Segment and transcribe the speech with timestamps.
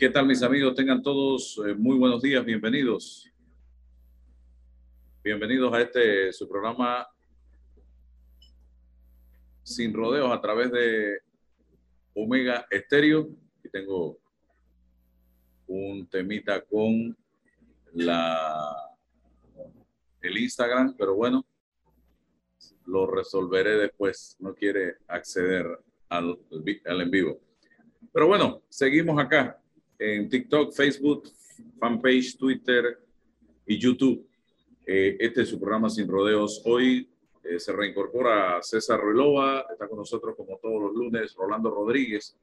[0.00, 0.74] ¿Qué tal mis amigos?
[0.74, 3.30] Tengan todos eh, muy buenos días, bienvenidos.
[5.22, 7.06] Bienvenidos a este su programa
[9.62, 11.18] Sin Rodeos a través de
[12.14, 13.28] Omega Estéreo.
[13.62, 14.18] Y tengo
[15.66, 17.14] un temita con
[17.92, 18.74] la
[20.22, 21.44] el Instagram, pero bueno,
[22.86, 24.38] lo resolveré después.
[24.38, 25.66] No quiere acceder
[26.08, 26.38] al,
[26.86, 27.38] al en vivo.
[28.14, 29.60] Pero bueno, seguimos acá
[30.00, 31.30] en TikTok, Facebook,
[31.78, 32.98] fanpage, Twitter
[33.66, 34.26] y YouTube.
[34.86, 36.62] Eh, este es su programa Sin Rodeos.
[36.64, 37.06] Hoy
[37.44, 42.34] eh, se reincorpora César Ruilova, está con nosotros como todos los lunes Rolando Rodríguez.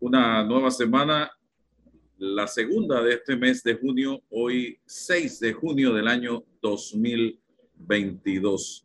[0.00, 1.30] Una nueva semana,
[2.18, 8.84] la segunda de este mes de junio, hoy 6 de junio del año 2022.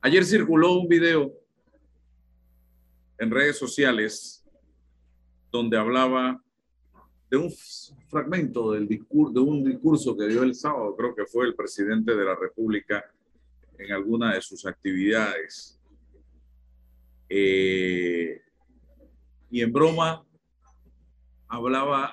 [0.00, 1.32] Ayer circuló un video
[3.18, 4.43] en redes sociales
[5.54, 6.42] donde hablaba
[7.30, 7.48] de un
[8.08, 12.24] fragmento del de un discurso que dio el sábado, creo que fue el presidente de
[12.24, 13.08] la República
[13.78, 15.80] en alguna de sus actividades.
[17.28, 18.42] Eh,
[19.48, 20.26] y en broma
[21.46, 22.12] hablaba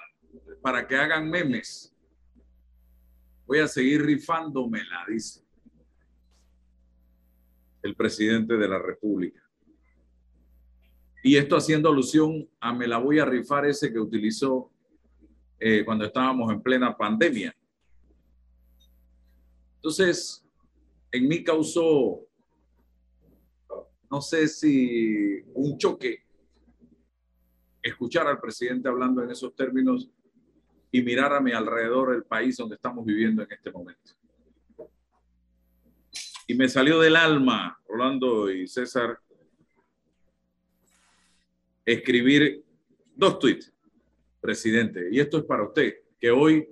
[0.62, 1.96] para que hagan memes.
[3.48, 5.42] Voy a seguir rifándomela, dice
[7.82, 9.41] el presidente de la República.
[11.24, 14.72] Y esto haciendo alusión a me la voy a rifar ese que utilizó
[15.60, 17.56] eh, cuando estábamos en plena pandemia.
[19.76, 20.44] Entonces,
[21.12, 22.22] en mí causó,
[24.10, 26.24] no sé si un choque
[27.82, 30.10] escuchar al presidente hablando en esos términos
[30.92, 34.12] y mirar a mi alrededor el país donde estamos viviendo en este momento.
[36.48, 39.20] Y me salió del alma, Rolando y César,
[41.86, 42.64] escribir
[43.16, 43.74] dos tweets,
[44.40, 45.10] presidente.
[45.12, 46.68] Y esto es para usted, que hoy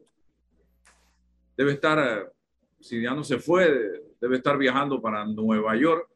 [1.58, 2.32] debe estar,
[2.80, 6.10] si ya no se fue, debe estar viajando para Nueva York,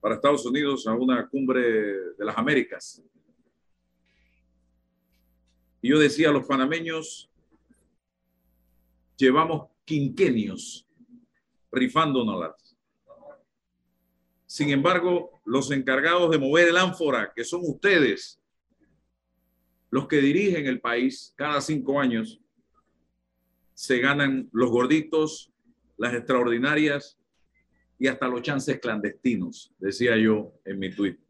[0.00, 1.60] para Estados Unidos, a una cumbre
[2.16, 3.02] de las Américas.
[5.80, 7.30] Y yo decía, los panameños
[9.16, 10.86] llevamos quinquenios
[11.70, 12.54] rifándonos
[14.48, 18.40] sin embargo, los encargados de mover el ánfora, que son ustedes,
[19.90, 22.40] los que dirigen el país cada cinco años,
[23.74, 25.52] se ganan los gorditos,
[25.98, 27.18] las extraordinarias
[27.98, 31.20] y hasta los chances clandestinos, decía yo en mi tuit.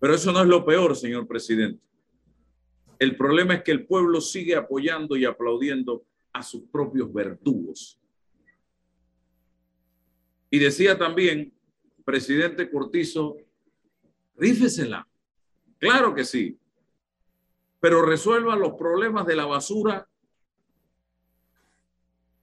[0.00, 1.80] Pero eso no es lo peor, señor presidente.
[2.98, 8.00] El problema es que el pueblo sigue apoyando y aplaudiendo a sus propios verdugos.
[10.54, 11.52] Y decía también,
[12.04, 13.38] presidente Cortizo,
[14.36, 15.04] rífesela.
[15.78, 16.56] Claro que sí.
[17.80, 20.08] Pero resuelva los problemas de la basura,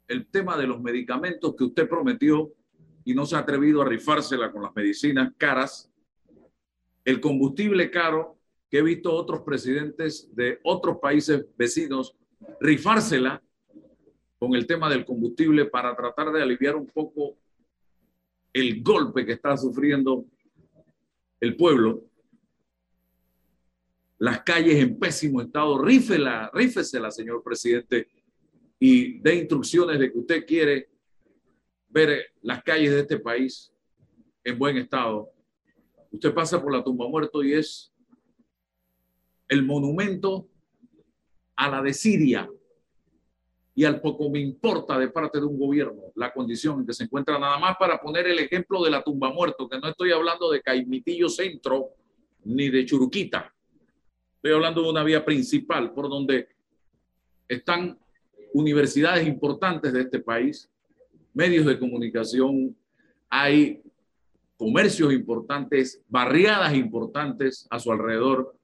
[0.10, 2.52] el tema de los medicamentos que usted prometió
[3.06, 5.90] y no se ha atrevido a rifársela con las medicinas caras,
[7.06, 8.38] el combustible caro,
[8.70, 12.18] que he visto otros presidentes de otros países vecinos
[12.60, 13.42] rifársela
[14.38, 17.38] con el tema del combustible para tratar de aliviar un poco
[18.54, 20.26] el golpe que está sufriendo
[21.40, 22.04] el pueblo,
[24.20, 28.08] las calles en pésimo estado, rífela, rífesela, señor presidente,
[28.80, 30.90] y dé instrucciones de que usted quiere
[31.90, 33.74] ver las calles de este país
[34.44, 35.32] en buen estado.
[36.12, 37.92] Usted pasa por la tumba muerto y es
[39.48, 40.48] el monumento
[41.56, 42.50] a la desidia
[43.82, 47.06] y al poco me importa de parte de un gobierno la condición en que se
[47.06, 50.52] encuentra, nada más para poner el ejemplo de la tumba muerto, que no estoy hablando
[50.52, 51.88] de Caimitillo Centro
[52.44, 53.52] ni de Churuquita.
[54.36, 56.50] Estoy hablando de una vía principal por donde
[57.48, 57.98] están
[58.54, 60.70] universidades importantes de este país,
[61.34, 62.78] medios de comunicación,
[63.32, 63.82] hay
[64.58, 68.56] comercios importantes, barriadas importantes a su alrededor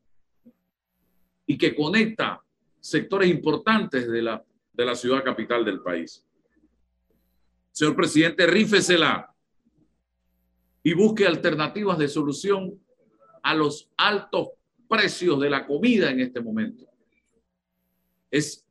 [1.47, 2.39] y que conecta
[2.79, 4.43] sectores importantes de la
[4.77, 6.23] de la ciudad capital del país.
[7.71, 9.33] Señor presidente, rífesela
[10.83, 12.79] y busque alternativas de solución
[13.41, 14.49] a los altos
[14.87, 16.85] precios de la comida en este momento.
[18.29, 18.65] Es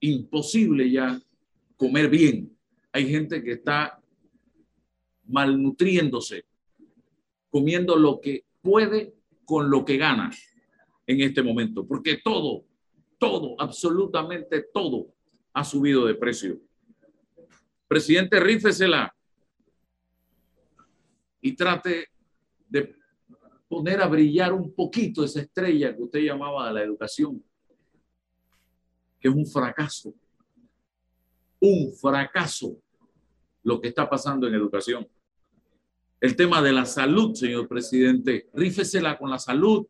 [0.00, 1.20] imposible ya
[1.76, 2.56] comer bien.
[2.90, 4.00] Hay gente que está
[5.26, 6.46] malnutriéndose,
[7.50, 9.14] comiendo lo que puede
[9.44, 10.30] con lo que gana
[11.06, 12.64] en este momento, porque todo,
[13.18, 15.13] todo, absolutamente todo
[15.54, 16.60] ha subido de precio.
[17.86, 19.14] Presidente, rífesela
[21.40, 22.08] y trate
[22.68, 22.96] de
[23.68, 27.42] poner a brillar un poquito esa estrella que usted llamaba de la educación,
[29.20, 30.12] que es un fracaso,
[31.60, 32.76] un fracaso
[33.62, 35.08] lo que está pasando en educación.
[36.20, 39.86] El tema de la salud, señor presidente, rífesela con la salud.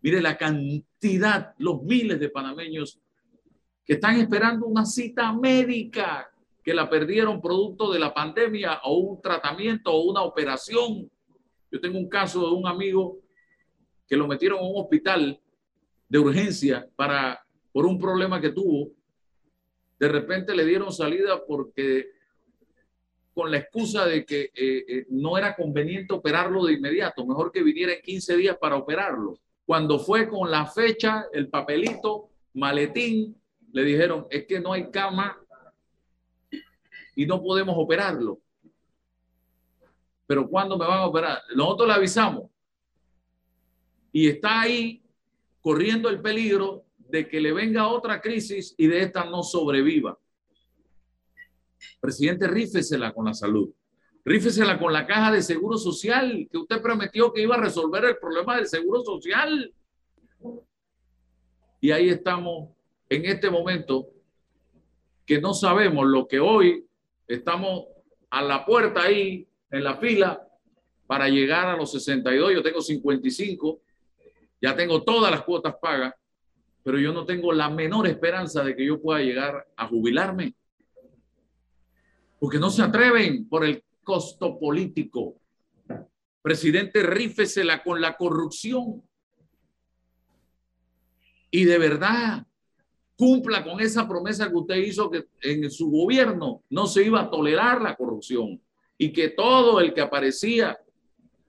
[0.00, 3.00] Mire la cantidad, los miles de panameños
[3.84, 6.30] que están esperando una cita médica,
[6.62, 11.10] que la perdieron producto de la pandemia o un tratamiento o una operación.
[11.70, 13.18] Yo tengo un caso de un amigo
[14.08, 15.40] que lo metieron en un hospital
[16.08, 18.92] de urgencia para, por un problema que tuvo.
[19.98, 22.08] De repente le dieron salida porque
[23.34, 27.62] con la excusa de que eh, eh, no era conveniente operarlo de inmediato, mejor que
[27.62, 29.38] viniera en 15 días para operarlo.
[29.66, 33.36] Cuando fue con la fecha, el papelito, maletín,
[33.74, 35.36] le dijeron, es que no hay cama
[37.16, 38.38] y no podemos operarlo.
[40.28, 41.42] Pero ¿cuándo me van a operar?
[41.56, 42.50] Nosotros le avisamos.
[44.12, 45.02] Y está ahí
[45.60, 50.16] corriendo el peligro de que le venga otra crisis y de esta no sobreviva.
[51.98, 53.74] Presidente, rífesela con la salud.
[54.24, 58.18] Rífesela con la caja de seguro social que usted prometió que iba a resolver el
[58.18, 59.74] problema del seguro social.
[61.80, 62.74] Y ahí estamos
[63.08, 64.08] en este momento
[65.26, 66.86] que no sabemos lo que hoy
[67.26, 67.86] estamos
[68.30, 70.46] a la puerta ahí, en la fila,
[71.06, 72.52] para llegar a los 62.
[72.52, 73.80] Yo tengo 55,
[74.60, 76.14] ya tengo todas las cuotas pagas,
[76.82, 80.54] pero yo no tengo la menor esperanza de que yo pueda llegar a jubilarme.
[82.38, 85.40] Porque no se atreven por el costo político.
[86.42, 89.02] Presidente, rífesela con la corrupción.
[91.50, 92.46] Y de verdad,
[93.16, 97.30] cumpla con esa promesa que usted hizo que en su gobierno no se iba a
[97.30, 98.60] tolerar la corrupción
[98.98, 100.78] y que todo el que aparecía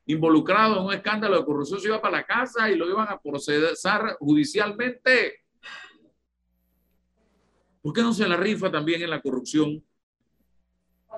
[0.06, 3.20] involucrado en un escándalo de corrupción se iba para la casa y lo iban a
[3.20, 5.46] procesar judicialmente.
[7.82, 9.84] ¿Por qué no se la rifa también en la corrupción?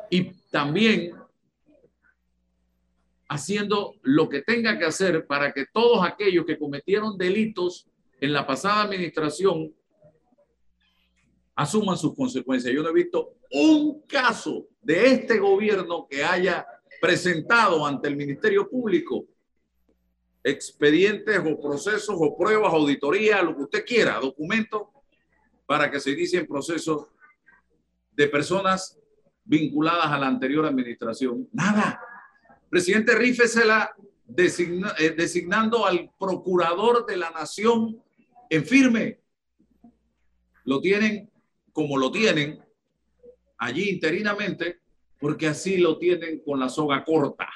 [0.10, 1.14] Y también
[3.30, 7.88] haciendo lo que tenga que hacer para que todos aquellos que cometieron delitos
[8.22, 9.74] en la pasada administración
[11.58, 12.74] asuman sus consecuencias.
[12.74, 16.66] Yo no he visto un caso de este gobierno que haya
[17.02, 19.26] presentado ante el Ministerio Público
[20.44, 24.84] expedientes o procesos o pruebas, auditoría, lo que usted quiera, documentos
[25.66, 27.08] para que se inicien procesos
[28.12, 28.98] de personas
[29.44, 31.50] vinculadas a la anterior administración.
[31.52, 32.00] Nada.
[32.70, 33.96] Presidente Rífesela
[34.26, 38.02] designa, eh, designando al procurador de la nación
[38.50, 39.20] en firme.
[40.64, 41.32] Lo tienen
[41.78, 42.60] como lo tienen
[43.60, 44.80] allí interinamente,
[45.20, 47.48] porque así lo tienen con la soga corta.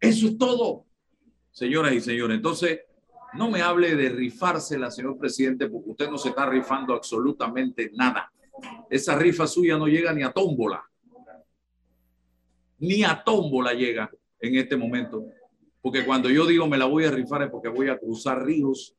[0.00, 0.84] Eso es todo,
[1.52, 2.34] señoras y señores.
[2.34, 2.80] Entonces,
[3.34, 8.32] no me hable de rifársela, señor presidente, porque usted no se está rifando absolutamente nada.
[8.90, 10.82] Esa rifa suya no llega ni a tómbola.
[12.80, 14.10] Ni a tómbola llega
[14.40, 15.24] en este momento.
[15.80, 18.96] Porque cuando yo digo me la voy a rifar es porque voy a cruzar ríos,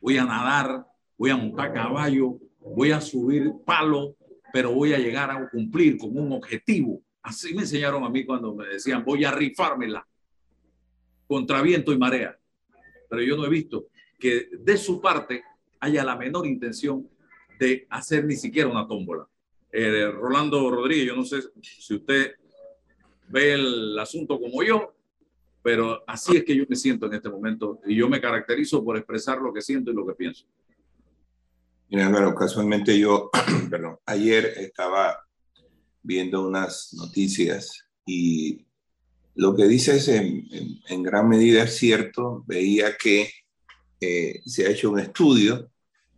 [0.00, 0.86] voy a nadar,
[1.16, 4.16] voy a montar caballo, voy a subir palo,
[4.52, 7.02] pero voy a llegar a cumplir con un objetivo.
[7.22, 10.06] Así me enseñaron a mí cuando me decían, voy a rifármela
[11.26, 12.38] contra viento y marea.
[13.08, 13.86] Pero yo no he visto
[14.18, 15.42] que de su parte
[15.80, 17.08] haya la menor intención
[17.58, 19.26] de hacer ni siquiera una tómbola.
[19.70, 22.32] Eh, Rolando Rodríguez, yo no sé si usted
[23.28, 24.94] ve el asunto como yo,
[25.62, 28.96] pero así es que yo me siento en este momento y yo me caracterizo por
[28.96, 30.46] expresar lo que siento y lo que pienso.
[31.92, 33.30] Mira, bueno, casualmente yo,
[33.70, 35.28] perdón, ayer estaba
[36.02, 38.64] viendo unas noticias y
[39.34, 40.48] lo que dices en,
[40.88, 42.44] en, gran medida es cierto.
[42.46, 43.28] Veía que
[44.00, 45.70] eh, se ha hecho un estudio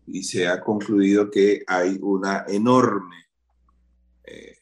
[0.06, 3.26] y se ha concluido que hay una enorme
[4.22, 4.58] eh,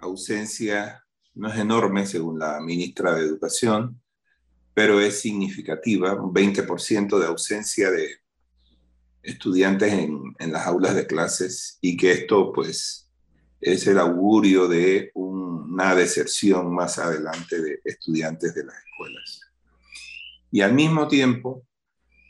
[0.00, 1.02] ausencia,
[1.34, 4.02] no es enorme según la ministra de Educación,
[4.74, 8.20] pero es significativa, un 20% de ausencia de
[9.22, 13.08] estudiantes en, las aulas de clases y que esto pues
[13.60, 19.40] es el augurio de una deserción más adelante de estudiantes de las escuelas.
[20.50, 21.64] Y al mismo tiempo,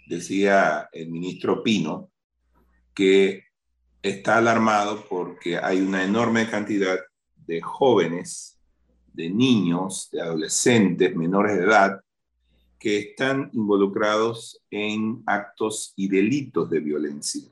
[0.09, 2.11] decía el ministro Pino,
[2.95, 3.45] que
[4.03, 6.99] está alarmado porque hay una enorme cantidad
[7.47, 8.59] de jóvenes,
[9.13, 12.01] de niños, de adolescentes menores de edad,
[12.81, 17.43] que están involucrados en actos y delitos de violencia.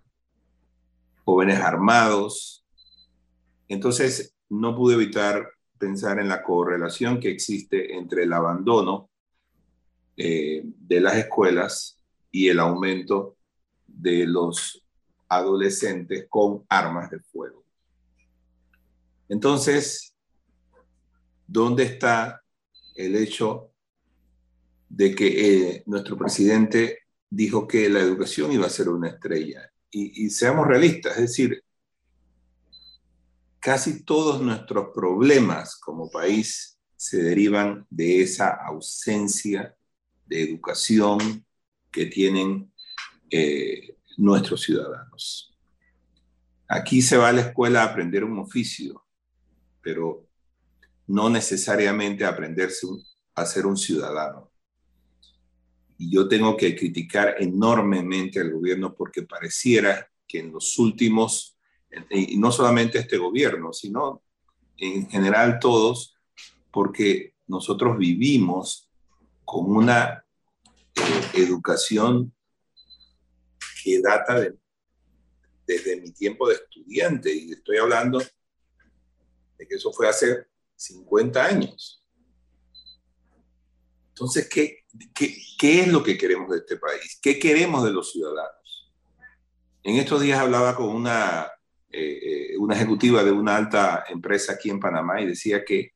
[1.22, 2.64] Jóvenes armados.
[3.68, 9.10] Entonces, no pude evitar pensar en la correlación que existe entre el abandono
[10.16, 13.36] eh, de las escuelas y el aumento
[13.86, 14.82] de los
[15.28, 17.62] adolescentes con armas de fuego.
[19.28, 20.16] Entonces,
[21.46, 22.42] ¿dónde está
[22.94, 23.72] el hecho
[24.88, 25.26] de que
[25.70, 29.70] eh, nuestro presidente dijo que la educación iba a ser una estrella?
[29.90, 31.64] Y, seamos realistas, es decir,
[33.58, 39.74] casi todos nuestros problemas como país se derivan de esa ausencia
[40.26, 41.46] de educación
[41.90, 42.70] que tienen
[43.30, 45.56] eh, nuestros ciudadanos.
[46.68, 49.06] Aquí se va a la escuela a aprender un oficio,
[49.80, 50.28] pero
[51.06, 52.86] no necesariamente a aprenderse
[53.34, 54.47] a ser un ciudadano.
[55.98, 61.58] Y yo tengo que criticar enormemente al gobierno porque pareciera que en los últimos,
[62.10, 64.22] y no solamente este gobierno, sino
[64.76, 66.14] en general todos,
[66.70, 68.88] porque nosotros vivimos
[69.44, 70.24] con una
[70.94, 72.32] eh, educación
[73.82, 74.54] que data de,
[75.66, 82.04] desde mi tiempo de estudiante, y estoy hablando de que eso fue hace 50 años.
[84.10, 84.77] Entonces, ¿qué,
[85.14, 87.18] qué, qué es lo que queremos de este país?
[87.20, 88.92] ¿Qué queremos de los ciudadanos?
[89.82, 91.50] En estos días hablaba con una,
[91.90, 95.92] eh, eh, una ejecutiva de una alta empresa aquí en Panamá y decía que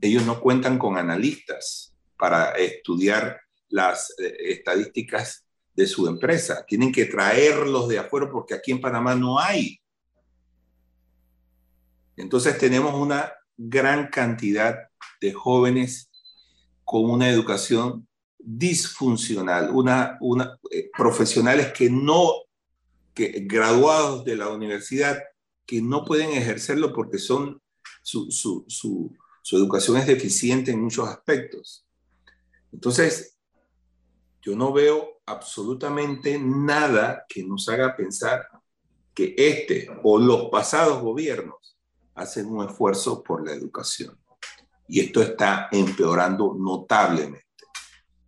[0.00, 5.44] ellos no cuentan con analistas para estudiar las eh, estadísticas
[5.74, 6.64] de su empresa.
[6.66, 9.80] Tienen que traerlos de afuera porque aquí en Panamá no hay.
[12.16, 14.88] Entonces tenemos una gran cantidad
[15.20, 16.10] de jóvenes
[16.84, 18.07] con una educación
[18.50, 22.32] disfuncional, una, una eh, profesionales que no,
[23.12, 25.22] que graduados de la universidad,
[25.66, 27.60] que no pueden ejercerlo porque son,
[28.02, 31.84] su, su, su, su educación es deficiente en muchos aspectos.
[32.72, 33.36] Entonces,
[34.40, 38.48] yo no veo absolutamente nada que nos haga pensar
[39.12, 41.76] que este o los pasados gobiernos
[42.14, 44.18] hacen un esfuerzo por la educación.
[44.86, 47.47] Y esto está empeorando notablemente.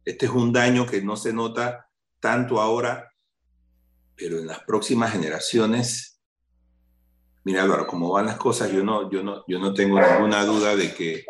[0.04, 1.88] Este es un daño que no se nota
[2.20, 3.12] tanto ahora,
[4.16, 6.20] pero en las próximas generaciones,
[7.44, 10.76] mira Álvaro, cómo van las cosas, yo no, yo no, yo no tengo ninguna duda
[10.76, 11.24] de que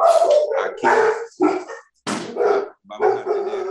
[0.65, 0.87] aquí
[2.83, 3.71] vamos a tener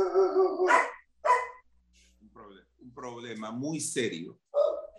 [3.00, 4.38] problema muy serio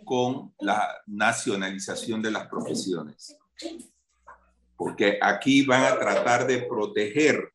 [0.03, 3.37] con la nacionalización de las profesiones.
[4.75, 7.53] Porque aquí van a tratar de proteger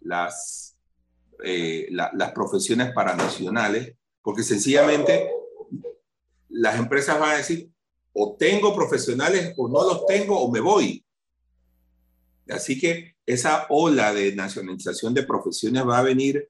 [0.00, 0.67] las,
[1.44, 5.30] eh, las profesiones paranacionales, porque sencillamente
[6.48, 7.70] las empresas van a decir,
[8.12, 11.04] o tengo profesionales o no los tengo o me voy.
[12.48, 16.48] Así que esa ola de nacionalización de profesiones va a venir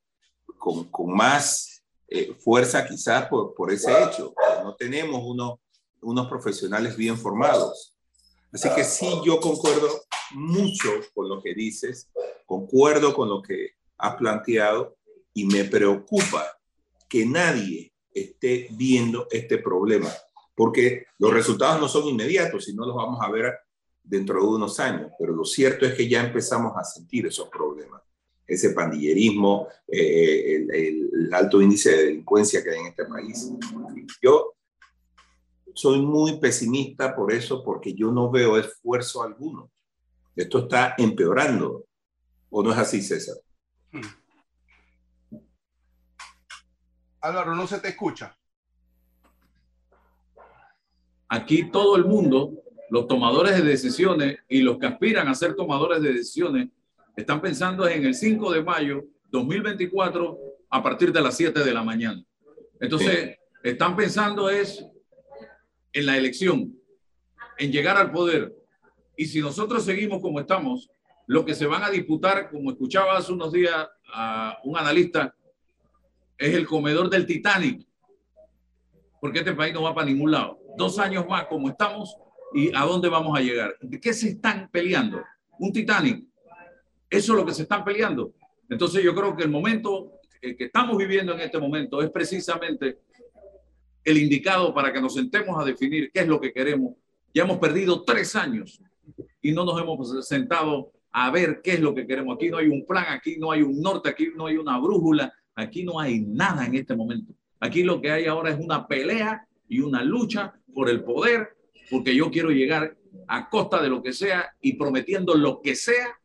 [0.59, 4.33] con, con más eh, fuerza quizás por, por ese hecho.
[4.62, 5.61] No tenemos uno,
[6.00, 7.95] unos profesionales bien formados.
[8.52, 9.88] Así que sí, yo concuerdo
[10.30, 12.09] mucho con lo que dices,
[12.47, 14.96] concuerdo con lo que has planteado
[15.34, 16.58] y me preocupa
[17.08, 20.10] que nadie esté viendo este problema,
[20.54, 23.54] porque los resultados no son inmediatos, sino los vamos a ver
[24.02, 28.02] dentro de unos años, pero lo cierto es que ya empezamos a sentir esos problemas
[28.48, 33.52] ese pandillerismo, eh, el, alto índice de delincuencia que hay en este país.
[34.22, 34.54] Yo
[35.74, 39.70] soy muy pesimista por eso, porque yo no veo esfuerzo alguno.
[40.34, 41.84] Esto está empeorando.
[42.48, 43.36] ¿O no es así, César?
[43.92, 44.00] Hmm.
[47.21, 48.37] Álvaro, no se te escucha.
[51.28, 52.52] Aquí todo el mundo,
[52.90, 56.68] los tomadores de decisiones y los que aspiran a ser tomadores de decisiones,
[57.16, 60.38] están pensando en el 5 de mayo 2024
[60.71, 62.25] a partir de las 7 de la mañana.
[62.80, 64.85] Entonces, están pensando es
[65.92, 66.75] en la elección,
[67.59, 68.54] en llegar al poder.
[69.16, 70.88] Y si nosotros seguimos como estamos,
[71.28, 75.35] lo que se van a disputar, como escuchaba hace unos días a un analista,
[76.37, 77.87] es el comedor del Titanic,
[79.20, 80.58] porque este país no va para ningún lado.
[80.76, 82.16] Dos años más como estamos
[82.54, 83.76] y a dónde vamos a llegar.
[83.80, 85.23] ¿De qué se están peleando?
[85.58, 86.25] Un Titanic
[87.11, 88.35] eso es lo que se están peleando.
[88.68, 92.99] Entonces yo creo que el momento que estamos viviendo en este momento es precisamente
[94.04, 96.94] el indicado para que nos sentemos a definir qué es lo que queremos.
[97.35, 98.80] Ya hemos perdido tres años
[99.42, 102.36] y no nos hemos sentado a ver qué es lo que queremos.
[102.36, 105.32] Aquí no hay un plan, aquí no hay un norte, aquí no hay una brújula,
[105.54, 107.34] aquí no hay nada en este momento.
[107.60, 111.56] Aquí lo que hay ahora es una pelea y una lucha por el poder
[111.90, 112.96] porque yo quiero llegar
[113.26, 116.18] a costa de lo que sea y prometiendo lo que sea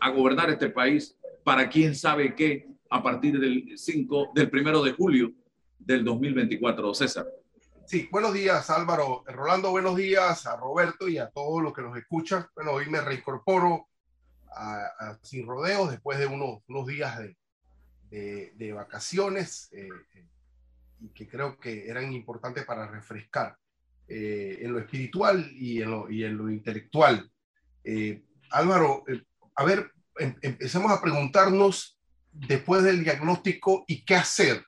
[0.00, 4.92] a gobernar este país para quién sabe qué a partir del 5, del primero de
[4.92, 5.32] julio
[5.78, 6.94] del 2024.
[6.94, 7.26] César.
[7.86, 9.22] Sí, buenos días Álvaro.
[9.28, 12.44] Rolando, buenos días a Roberto y a todos los que nos escuchan.
[12.56, 13.86] Bueno, hoy me reincorporo
[14.50, 17.20] a, Sin Rodeos después de unos, días
[18.10, 19.88] de, vacaciones eh,
[21.00, 23.56] y que creo que eran importantes para refrescar
[24.08, 25.90] eh, en lo espiritual y en
[26.36, 27.30] lo, intelectual.
[27.84, 29.04] Eh, Álvaro,
[29.54, 31.96] a ver, em, empecemos a preguntarnos
[32.32, 34.66] después del diagnóstico y qué hacer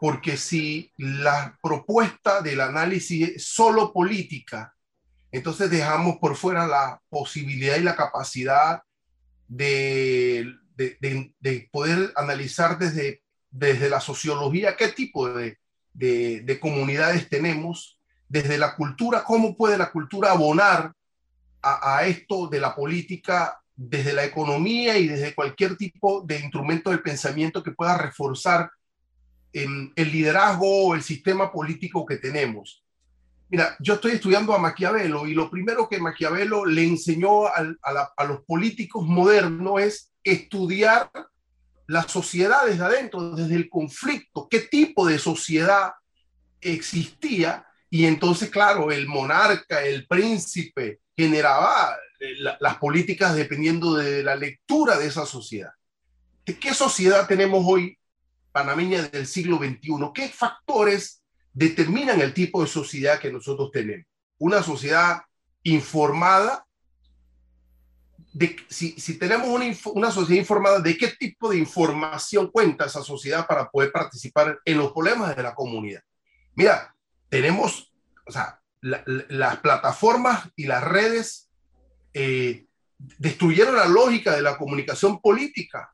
[0.00, 4.74] porque si la propuesta del análisis es solo política,
[5.30, 8.82] entonces dejamos por fuera la posibilidad y la capacidad
[9.48, 15.58] de, de, poder analizar desde, desde la sociología qué tipo de,
[15.92, 20.92] de, comunidades tenemos, desde la cultura, cómo puede la cultura abonar
[21.60, 26.90] a, a esto de la política desde la economía y desde cualquier tipo de instrumento
[26.90, 28.70] del pensamiento que pueda reforzar
[29.52, 32.84] el liderazgo o el sistema político que tenemos.
[33.50, 38.40] Mira, yo estoy estudiando a Maquiavelo y lo primero que Maquiavelo le enseñó a, los
[38.46, 41.10] políticos modernos es estudiar
[41.86, 45.92] la sociedad desde adentro, desde el conflicto, qué tipo de sociedad
[46.60, 54.36] existía y entonces, claro, el monarca, el príncipe generaba eh, las políticas dependiendo de la
[54.36, 55.70] lectura de esa sociedad.
[56.44, 57.97] ¿Qué sociedad tenemos hoy
[58.58, 61.22] panameña del siglo XXI, ¿qué factores
[61.52, 64.06] determinan el tipo de sociedad que nosotros tenemos?
[64.38, 65.22] Una sociedad
[65.62, 66.66] informada,
[68.32, 69.48] de, si, tenemos
[69.94, 74.78] una, sociedad informada, ¿de qué tipo de información cuenta esa sociedad para poder participar en
[74.78, 76.02] los problemas de la comunidad?
[76.56, 76.96] Mira,
[77.28, 77.92] tenemos,
[78.26, 81.48] o sea, las plataformas y las redes
[82.12, 82.66] eh,
[82.98, 85.92] destruyeron la lógica de la comunicación política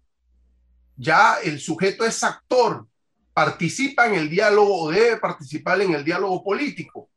[0.96, 2.86] ya el sujeto es actor,
[3.32, 7.11] participa en el diálogo o debe participar en el diálogo político.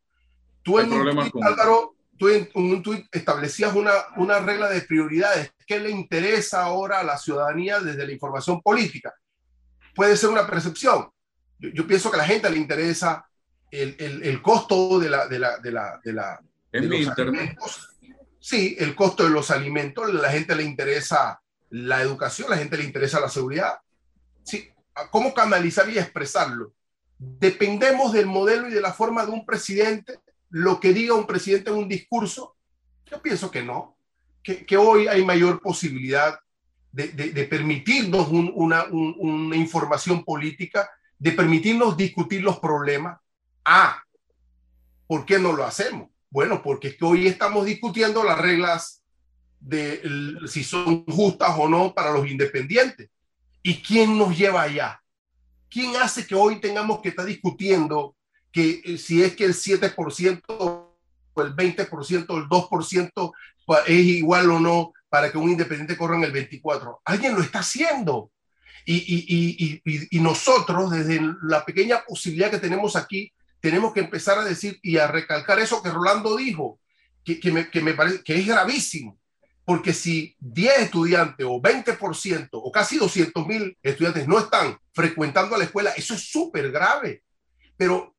[0.63, 5.53] Tú en un tuit, Álvaro, tú en un tuit establecías una, una regla de prioridades.
[5.65, 9.13] ¿Qué le interesa ahora a la ciudadanía desde la información política?
[9.95, 11.09] Puede ser una percepción.
[11.59, 13.25] Yo, pienso que a la gente le interesa
[13.71, 15.27] el, el, el costo de la...
[15.27, 16.39] De la, de la, de la
[16.71, 17.57] en internet.
[18.39, 20.09] Sí, el costo de los alimentos.
[20.09, 23.79] A la gente le interesa la educación, la gente le interesa la seguridad.
[24.43, 24.69] Sí,
[25.11, 26.73] ¿cómo canalizar y expresarlo?
[27.17, 31.69] Dependemos del modelo y de la forma de un presidente, lo que diga un presidente
[31.69, 32.55] en un discurso.
[33.05, 33.97] Yo pienso que no,
[34.43, 36.39] que, hoy hay mayor posibilidad
[36.91, 43.19] de, permitirnos una, una información política, de permitirnos discutir los problemas.
[43.65, 44.01] Ah,
[45.07, 46.09] ¿por qué no lo hacemos?
[46.29, 49.03] Bueno, porque es que hoy estamos discutiendo las reglas
[49.59, 50.01] de
[50.47, 53.09] si son justas o no para los independientes.
[53.63, 55.01] ¿Y quién nos lleva allá?
[55.69, 58.15] ¿Quién hace que hoy tengamos que estar discutiendo
[58.51, 60.97] que eh, si es que el 7% o
[61.37, 63.33] el 20% o el 2%
[63.65, 67.01] pues, es igual o no para que un independiente corra en el 24?
[67.05, 68.31] Alguien lo está haciendo.
[68.85, 74.39] Y, y, y, y, nosotros, desde la pequeña posibilidad que tenemos aquí, tenemos que empezar
[74.39, 76.79] a decir y a recalcar eso que Rolando dijo,
[77.25, 79.19] que, que, me, que me parece que es gravísimo.
[79.67, 85.65] Porque si 10 estudiantes o 20% o casi 200 mil estudiantes no están frecuentando la
[85.65, 87.25] escuela, eso es súper grave.
[87.75, 88.15] Pero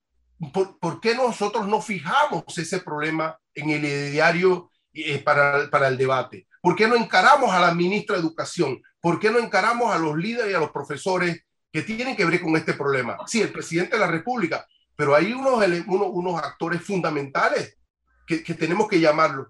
[0.53, 6.47] ¿por, qué nosotros no fijamos ese problema en el diario eh, para, para el debate?
[6.61, 8.83] ¿Por qué no encaramos a la ministra de Educación?
[9.01, 12.43] ¿Por qué no encaramos a los líderes y a los profesores que tienen que ver
[12.43, 13.17] con este problema?
[13.27, 17.79] Sí, el presidente de la República, pero hay unos, unos, unos actores fundamentales
[18.27, 19.47] que, que tenemos que llamarlos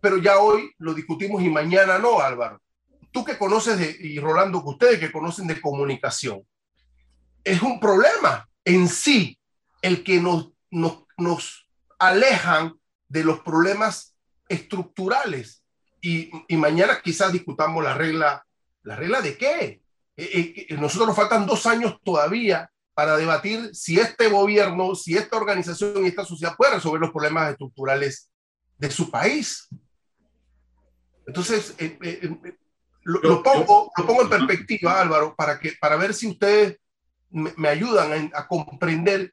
[0.00, 2.60] pero ya hoy lo discutimos y mañana no, Álvaro.
[3.12, 6.46] Tú que conoces, de, y Rolando, que ustedes que conocen de comunicación,
[7.42, 9.38] es un problema en sí
[9.82, 12.74] el que nos, nos, nos alejan
[13.08, 14.14] de los problemas
[14.48, 15.64] estructurales.
[16.00, 18.46] Y, y, mañana quizás discutamos la regla.
[18.82, 19.82] ¿La regla de qué?
[20.16, 25.36] Eh, eh, nosotros nos faltan dos años todavía para debatir si este gobierno, si esta
[25.36, 28.30] organización y esta sociedad puede resolver los problemas estructurales
[28.80, 29.68] de su país.
[31.26, 32.54] Entonces, eh, eh, eh,
[33.04, 36.78] lo, pongo, lo pongo en perspectiva, Álvaro, para, que, para ver si ustedes
[37.30, 39.32] me, ayudan a, comprender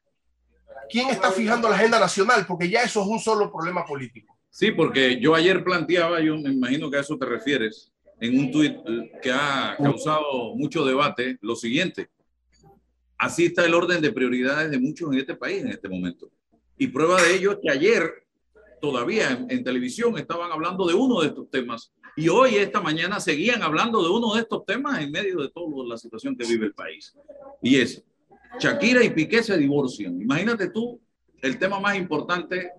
[0.90, 4.38] quién está fijando la agenda nacional, porque ya eso es un solo problema político.
[4.50, 8.52] Sí, porque yo ayer planteaba, yo me imagino que a eso te refieres, en un
[8.52, 8.76] tuit
[9.22, 12.10] que ha causado mucho debate, lo siguiente.
[13.16, 16.30] Así está el orden de prioridades de muchos en este país en este momento
[16.76, 18.27] Y prueba de ello es que ayer
[18.80, 23.62] todavía en, televisión estaban hablando de uno de estos temas y hoy, esta mañana, seguían
[23.62, 26.74] hablando de uno de estos temas en medio de toda la situación que vive el
[26.74, 27.14] país.
[27.62, 28.02] Y es,
[28.58, 30.20] Shakira y Piqué se divorcian.
[30.20, 31.00] Imagínate tú
[31.40, 32.72] el tema más importante,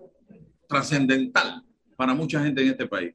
[0.68, 1.64] trascendental
[1.96, 3.14] para mucha gente en este país.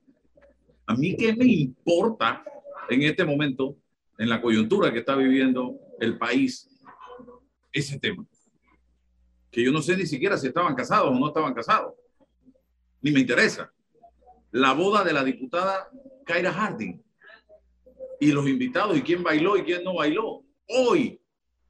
[0.88, 2.44] A mí qué me importa
[2.90, 3.78] en este momento,
[4.18, 6.70] en la coyuntura que está viviendo el país,
[7.72, 8.26] ese tema.
[9.52, 11.94] Que yo no sé ni siquiera si estaban casados o no estaban casados.
[13.06, 13.72] Ni me interesa.
[14.50, 15.92] La boda de la diputada
[16.26, 17.00] Kyra Harding.
[18.20, 20.44] Y los invitados, y quién bailó y quién no bailó.
[20.68, 21.22] Hoy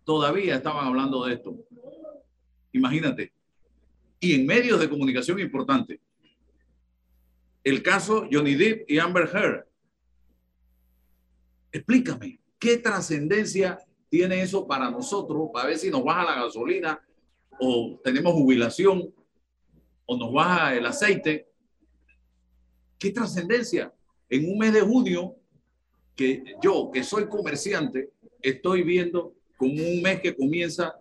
[0.05, 1.57] todavía estaban hablando de esto.
[2.71, 3.33] Imagínate.
[4.21, 5.99] Y en medios de comunicación importantes.
[7.65, 9.65] El caso Johnny Depp y Amber Heard.
[11.69, 15.49] Explícame, ¿qué trascendencia tiene eso para nosotros?
[15.51, 16.97] Para ver si nos baja la gasolina
[17.59, 19.13] o tenemos jubilación
[20.05, 21.47] o nos baja el aceite.
[22.97, 23.93] ¿Qué trascendencia?
[24.29, 25.35] en un mes de junio,
[26.15, 30.95] que yo, que soy comerciante, estoy viendo como un mes que comienza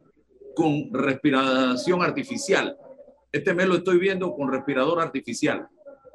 [0.54, 2.76] con respiración artificial.
[3.30, 5.66] Este mes lo estoy viendo con respirador artificial.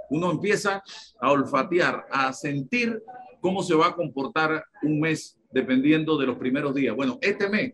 [0.09, 0.81] Uno empieza
[1.19, 3.01] a olfatear, a sentir
[3.41, 6.95] cómo se va a comportar un mes dependiendo de los primeros días.
[6.95, 7.73] Bueno, este mes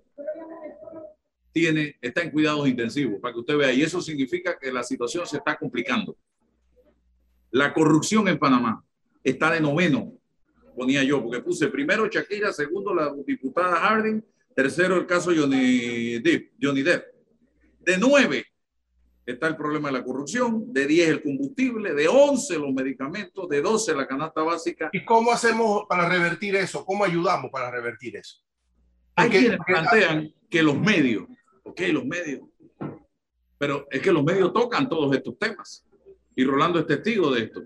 [1.55, 5.25] tiene, está en cuidados intensivos, para que usted vea, y eso significa que la situación
[5.25, 6.17] se está complicando.
[7.51, 8.83] La corrupción en Panamá
[9.23, 10.11] está de noveno,
[10.75, 14.21] ponía yo, porque puse primero Shakira, segundo la diputada Harding,
[14.53, 16.51] tercero el caso Johnny Depp.
[16.61, 17.05] Johnny Depp.
[17.79, 18.47] De nueve
[19.25, 23.61] está el problema de la corrupción, de diez el combustible, de once los medicamentos, de
[23.61, 24.89] doce la canasta básica.
[24.91, 26.83] ¿Y cómo hacemos para revertir eso?
[26.83, 28.41] ¿Cómo ayudamos para revertir eso?
[29.15, 31.23] Hay quienes plantean que los medios,
[31.65, 32.41] ok, los medios,
[33.57, 35.85] pero es que los medios tocan todos estos temas.
[36.35, 37.61] Y Rolando es testigo de esto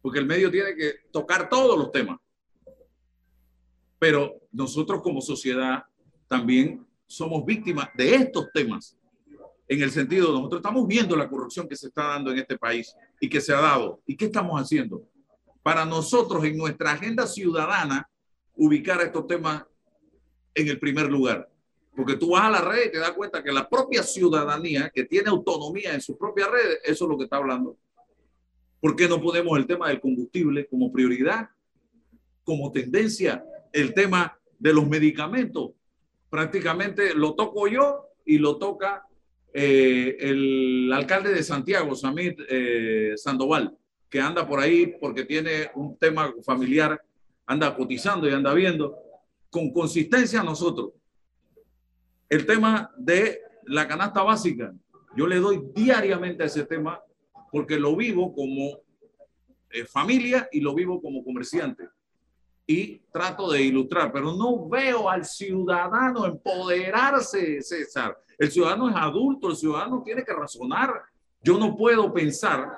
[0.00, 2.18] porque el medio tiene que tocar todos los temas.
[3.98, 5.82] Pero nosotros como sociedad
[6.28, 8.96] también somos víctimas de estos temas,
[9.66, 12.94] en el sentido, nosotros estamos viendo la corrupción que se está dando en este país
[13.20, 14.00] y que se ha dado.
[14.06, 15.02] ¿Y qué estamos haciendo?
[15.62, 18.08] Para nosotros, en nuestra agenda ciudadana,
[18.54, 19.62] ubicar estos temas
[20.54, 21.50] en el primer lugar.
[21.98, 25.02] Porque tú vas a la red y te das cuenta que la propia ciudadanía, que
[25.02, 27.76] tiene autonomía en sus propias redes, eso es lo que está hablando.
[28.78, 31.48] ¿Por qué no ponemos el tema del combustible como prioridad,
[32.44, 33.44] como tendencia?
[33.72, 35.72] El tema de los medicamentos.
[36.30, 39.04] Prácticamente lo toco yo y lo toca
[39.52, 43.76] eh, el alcalde de Santiago, Samit eh, Sandoval,
[44.08, 47.02] que anda por ahí porque tiene un tema familiar,
[47.44, 48.96] anda cotizando y anda viendo.
[49.50, 50.92] Con consistencia nosotros.
[52.28, 54.72] El tema de la canasta básica.
[55.16, 57.00] Yo le doy diariamente a ese tema
[57.50, 58.80] porque lo vivo como
[59.70, 61.88] eh, familia y lo vivo como comerciante.
[62.66, 68.18] Y trato de ilustrar, pero no veo al ciudadano empoderarse, César.
[68.38, 71.02] El ciudadano es adulto, el ciudadano tiene que razonar.
[71.42, 72.76] Yo no puedo pensar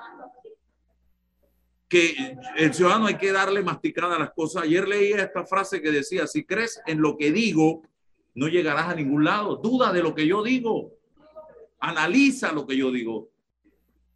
[1.89, 4.63] que el ciudadano hay que darle masticada las cosas.
[4.63, 7.83] Ayer leí esta frase que decía, si crees en lo que digo,
[8.35, 9.57] no llegarás a ningún lado.
[9.57, 10.91] Duda de lo que yo digo.
[11.79, 13.31] Analiza lo que yo digo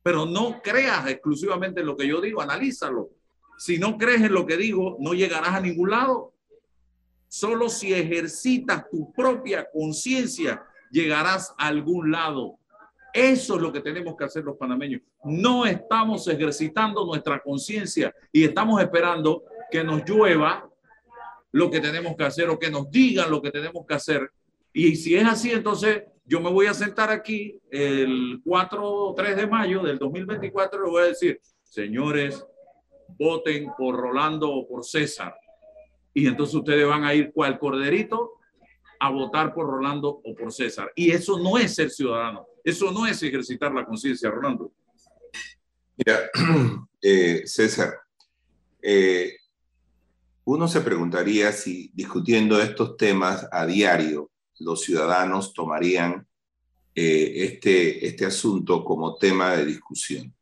[0.06, 3.10] pero no creas exclusivamente en lo que yo digo, analízalo.
[3.58, 6.32] Si no crees en lo que digo, no llegarás a ningún lado.
[7.28, 12.60] Solo si ejercitas tu propia conciencia, llegarás a algún lado.
[13.12, 15.01] Eso es lo que tenemos que hacer los panameños.
[15.23, 20.69] No estamos ejercitando nuestra conciencia y estamos esperando que nos llueva
[21.56, 24.30] lo que tenemos que hacer o que nos digan lo que tenemos que hacer.
[24.74, 29.38] Y si es así, entonces yo me voy a sentar aquí el 4 o 3
[29.38, 32.46] de mayo del 2024 y le voy a decir, señores,
[33.18, 35.34] voten por Rolando o por César.
[36.13, 38.34] Y entonces ustedes van a ir cual corderito
[39.00, 40.91] a votar por Rolando o por César.
[40.94, 44.74] Y eso no es ser ciudadano, eso no es ejercitar la conciencia, Rolando.
[45.96, 46.20] Mira,
[47.02, 47.94] eh, César,
[48.82, 49.38] eh,
[50.46, 56.28] uno se preguntaría si discutiendo estos temas a diario, los ciudadanos tomarían
[56.94, 60.34] eh, este, este asunto como tema de discusión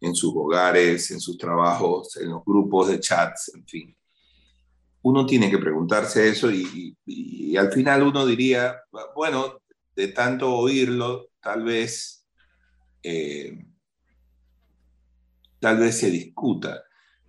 [0.00, 3.96] en sus hogares, en sus trabajos, en los grupos de chats, en fin.
[5.02, 6.96] Uno tiene que preguntarse eso y,
[7.56, 8.80] al final uno diría,
[9.14, 9.60] bueno,
[9.94, 12.26] de tanto oírlo, tal vez,
[13.02, 13.64] eh,
[15.60, 16.82] tal vez se discuta.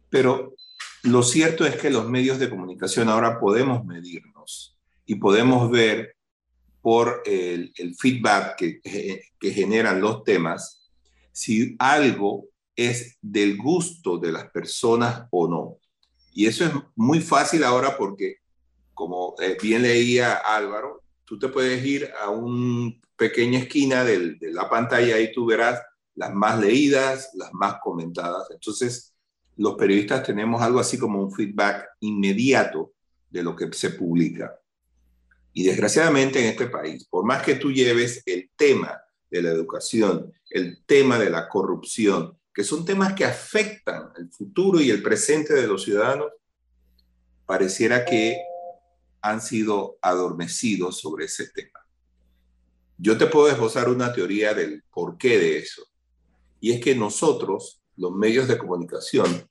[0.10, 0.56] Pero
[1.04, 6.16] lo cierto es que los medios de comunicación ahora podemos medirnos y podemos ver
[6.82, 8.82] por el, feedback que,
[9.40, 10.90] que generan los temas,
[11.32, 15.78] si algo es del gusto de las personas o no.
[16.34, 18.38] Y eso es muy fácil ahora porque,
[18.94, 24.70] como eh, bien leía Álvaro, tú te puedes ir a una pequeña esquina de la
[24.70, 25.80] pantalla y tú verás
[26.16, 28.48] las más leídas, las más comentadas.
[28.52, 29.13] Entonces,
[29.58, 32.94] los periodistas tenemos algo así como un feedback inmediato
[33.30, 34.60] de lo que se publica.
[35.54, 40.34] Y desgraciadamente en este país, por más que tú lleves el tema de la educación,
[40.50, 45.54] el tema de la corrupción, que son temas que afectan el futuro y el presente
[45.54, 46.32] de los ciudadanos,
[47.46, 48.38] pareciera que
[49.22, 51.80] han sido adormecidos sobre ese tema.
[52.98, 55.84] Yo te puedo esbozar una teoría del porqué de eso.
[56.60, 59.50] Y es que nosotros, los medios de comunicación,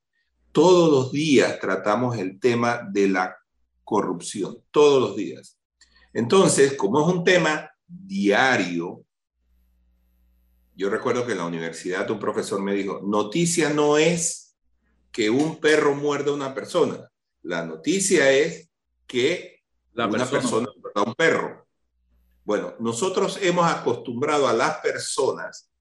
[0.53, 3.37] todos los días tratamos el tema de la
[3.85, 5.59] corrupción, todos los días.
[6.13, 9.05] Entonces, como es un tema diario,
[10.75, 14.57] yo recuerdo que en la universidad un profesor me dijo, noticia no es
[15.11, 17.11] que un perro muerde a una persona,
[17.43, 18.71] la noticia es
[19.07, 21.67] que la una persona, muerde a un perro.
[22.45, 25.72] Bueno, nosotros hemos acostumbrado a las personas,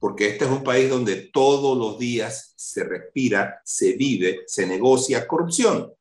[0.00, 5.26] porque este es un país donde todos los días se respira, se vive, se negocia
[5.26, 5.92] corrupción.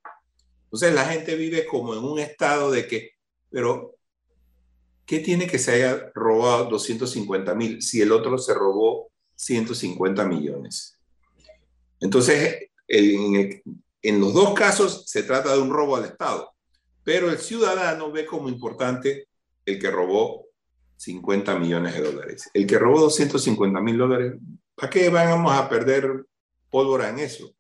[0.66, 3.12] Entonces la gente vive como en un estado de que,
[3.50, 3.96] pero
[5.06, 10.98] ¿qué tiene que se haya robado 250 mil si el otro se robó 150 millones?
[12.00, 13.62] Entonces, en,
[14.02, 16.52] en los dos casos se trata de un robo al Estado,
[17.04, 19.28] pero el ciudadano ve como importante
[19.66, 20.47] el que robó
[20.98, 22.50] 50 millones de dólares.
[22.54, 24.34] El que robó 250 mil dólares,
[24.76, 26.26] ¿para qué vamos a perder
[26.70, 27.54] pólvora en eso?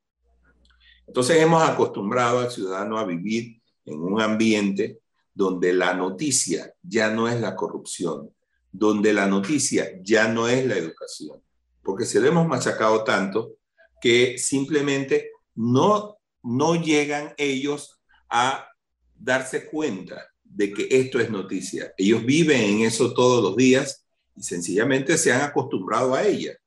[1.07, 4.99] Entonces hemos acostumbrado al ciudadano a vivir en un ambiente
[5.33, 8.33] donde la noticia ya no es la corrupción,
[8.71, 11.41] donde la noticia ya no es la educación,
[11.83, 13.53] porque se lo hemos machacado tanto
[14.01, 18.67] que simplemente no, no llegan ellos a
[19.15, 21.93] darse cuenta de que esto es noticia.
[21.97, 24.05] Ellos viven en eso todos los días
[24.35, 26.57] y sencillamente se han acostumbrado a ella.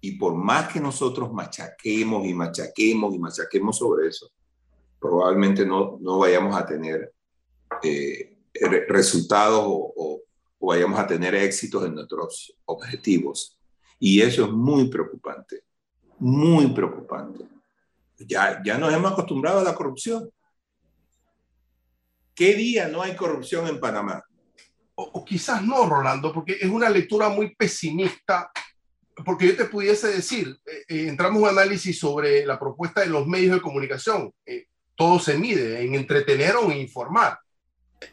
[0.00, 4.30] Y por más que nosotros machaquemos y machaquemos y machaquemos sobre eso,
[4.98, 7.12] probablemente no, no vayamos a tener
[7.82, 8.36] eh,
[8.88, 9.92] resultados o,
[10.58, 13.58] o, vayamos a tener éxitos en nuestros objetivos.
[13.98, 15.62] Y eso es muy preocupante,
[16.18, 17.44] muy preocupante.
[18.18, 20.30] Ya, ya nos hemos acostumbrado a la corrupción.
[22.34, 24.24] ¿Qué día no hay corrupción en Panamá?
[24.94, 28.50] O, quizás no, Rolando, porque es una lectura muy pesimista,
[29.24, 33.08] porque yo te pudiese decir, eh, eh, entramos en un análisis sobre la propuesta de
[33.08, 34.32] los medios de comunicación.
[34.46, 37.38] Eh, todo se mide en entretener o en informar,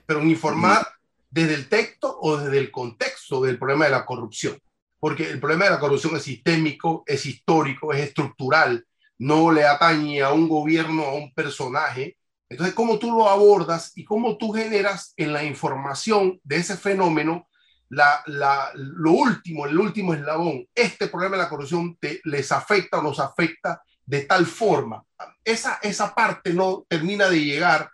[0.05, 0.87] pero en informar
[1.29, 4.57] desde el texto o desde el contexto del problema de la corrupción,
[4.99, 8.85] porque el problema de la corrupción es sistémico, es histórico, es estructural,
[9.19, 12.17] no le atañe a un gobierno, a un personaje,
[12.49, 17.47] entonces, cómo tú lo abordas y cómo tú generas en la información de ese fenómeno
[17.89, 20.67] la, la, lo último, el último eslabón.
[20.73, 25.03] Este problema de la corrupción te, les afecta o nos afecta de tal forma.
[25.43, 27.89] Esa, esa parte no termina de llegar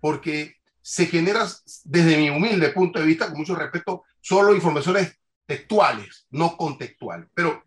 [0.00, 1.46] porque se genera,
[1.84, 7.28] desde mi humilde punto de vista, con mucho respeto, solo informaciones textuales, no contextuales.
[7.34, 7.64] Pero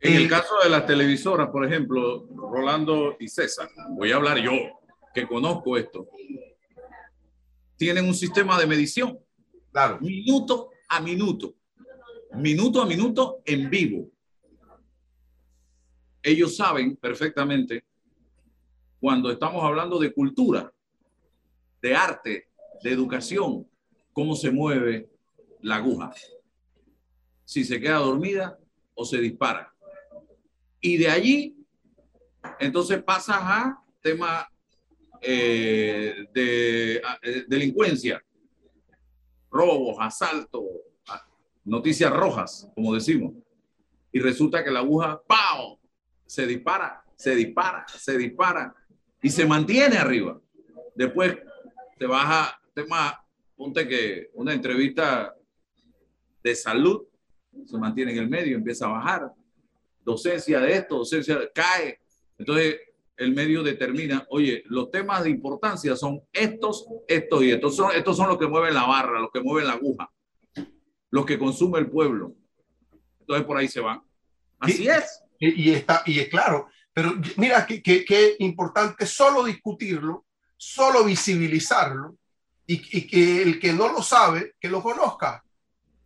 [0.00, 4.52] en el caso de las televisoras, por ejemplo, Rolando y César, voy a hablar yo,
[5.14, 6.08] que conozco esto,
[7.76, 9.18] tienen un sistema de medición.
[9.70, 10.00] Claro.
[10.00, 11.54] Minuto a minuto.
[12.34, 14.10] Minuto a minuto en vivo.
[16.22, 17.84] Ellos saben perfectamente
[18.98, 20.72] cuando estamos hablando de cultura,
[21.82, 22.48] de arte,
[22.82, 23.68] de educación,
[24.12, 25.10] cómo se mueve
[25.60, 26.12] la aguja.
[27.44, 28.58] Si se queda dormida
[28.94, 29.74] o se dispara.
[30.80, 31.56] Y de allí,
[32.58, 34.48] entonces pasas a tema
[35.26, 38.22] eh, de eh, delincuencia,
[39.50, 40.62] robos, asaltos,
[41.64, 43.34] noticias rojas, como decimos.
[44.12, 45.78] Y resulta que la aguja, ¡pau!
[46.26, 48.74] Se dispara, se dispara, se dispara
[49.22, 50.40] y se mantiene arriba.
[50.94, 51.36] Después
[51.98, 53.24] te baja, tema,
[53.56, 55.34] ponte que una entrevista
[56.42, 57.06] de salud
[57.64, 59.32] se mantiene en el medio, empieza a bajar.
[60.04, 62.00] Docencia de esto, docencia cae.
[62.36, 62.76] Entonces,
[63.16, 67.76] el medio determina, oye, los temas de importancia son estos, estos y estos.
[67.76, 70.10] Son, estos son los que mueven la barra, los que mueven la aguja,
[71.10, 72.34] los que consume el pueblo.
[73.20, 74.02] Entonces por ahí se van.
[74.58, 75.22] Así es.
[75.38, 80.24] Y, está, y es claro, pero mira qué que, que importante solo discutirlo,
[80.56, 82.16] solo visibilizarlo,
[82.66, 85.44] y, que el que no lo sabe, que lo conozca.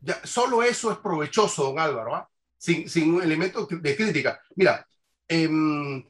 [0.01, 2.29] Ya, solo eso es provechoso, don Álvaro, ¿ah?
[2.57, 4.41] sin, sin un elemento de crítica.
[4.57, 4.87] Mira,
[5.27, 6.05] em,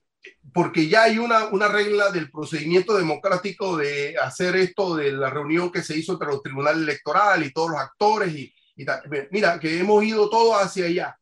[0.53, 5.71] porque ya hay una, una regla del procedimiento democrático de hacer esto de la reunión
[5.71, 8.87] que se hizo entre los tribunales electorales y todos los actores y, y
[9.31, 11.19] Mira, que hemos ido todos hacia allá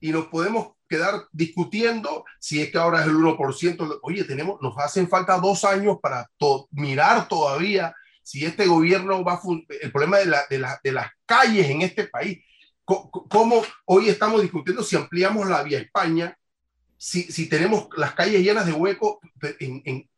[0.00, 3.98] y nos podemos quedar discutiendo si es que ahora es el 1%.
[4.02, 6.28] Oye, tenemos, nos hacen falta dos años para
[6.70, 9.40] mirar todavía si este gobierno va a...
[9.80, 12.44] El problema de, la, de, la, de, las calles en este país,
[12.84, 16.36] cómo hoy estamos discutiendo si ampliamos la vía España,
[17.04, 18.72] si, si tenemos las calles llenas de
[19.60, 20.08] en,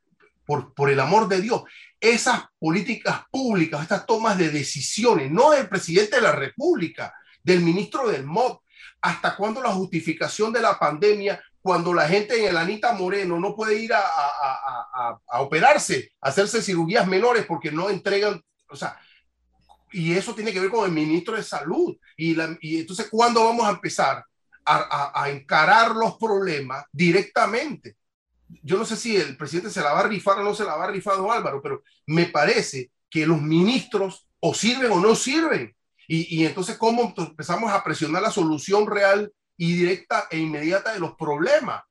[0.46, 1.64] por, por el amor de Dios,
[2.00, 8.08] esas políticas públicas, estas tomas de decisiones, no del presidente de la República, del ministro
[8.08, 8.58] del MOD,
[9.00, 13.56] hasta cuándo la justificación de la pandemia, cuando la gente en el Anita Moreno no
[13.56, 18.76] puede ir a, a, a, a operarse, a hacerse cirugías menores porque no entregan, o
[18.76, 18.96] sea,
[19.90, 21.96] y eso tiene que ver con el ministro de Salud.
[22.16, 24.24] Y, la, y entonces, ¿cuándo vamos a empezar
[24.66, 27.96] a, encarar los problemas directamente?
[28.62, 30.76] Yo no sé si el presidente se la va a rifar o no se la
[30.76, 35.74] va a rifar, Álvaro, pero me parece que los ministros o sirven o no sirven.
[36.08, 41.00] Y, y entonces, ¿cómo empezamos a presionar la solución real y directa e inmediata de
[41.00, 41.82] los problemas?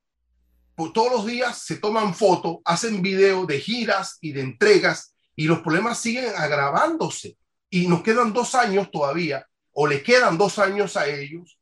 [0.75, 5.45] Pues todos los días se toman fotos, hacen videos de giras y de entregas y
[5.45, 7.38] los problemas siguen agravándose.
[7.69, 11.57] Y nos quedan dos años todavía, o le quedan dos años a ellos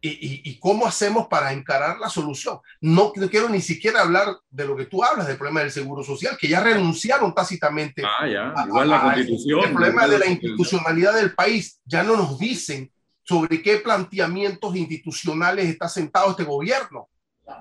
[0.00, 2.60] y, cómo hacemos para encarar la solución.
[2.80, 6.36] No, quiero ni siquiera hablar de lo que tú hablas, del problema del seguro social,
[6.38, 8.02] que ya renunciaron tácitamente.
[8.04, 9.64] Ah, ya, igual la constitución.
[9.64, 12.92] El problema de la institucionalidad del país, ya no nos dicen
[13.24, 17.08] sobre qué planteamientos institucionales está sentado este gobierno.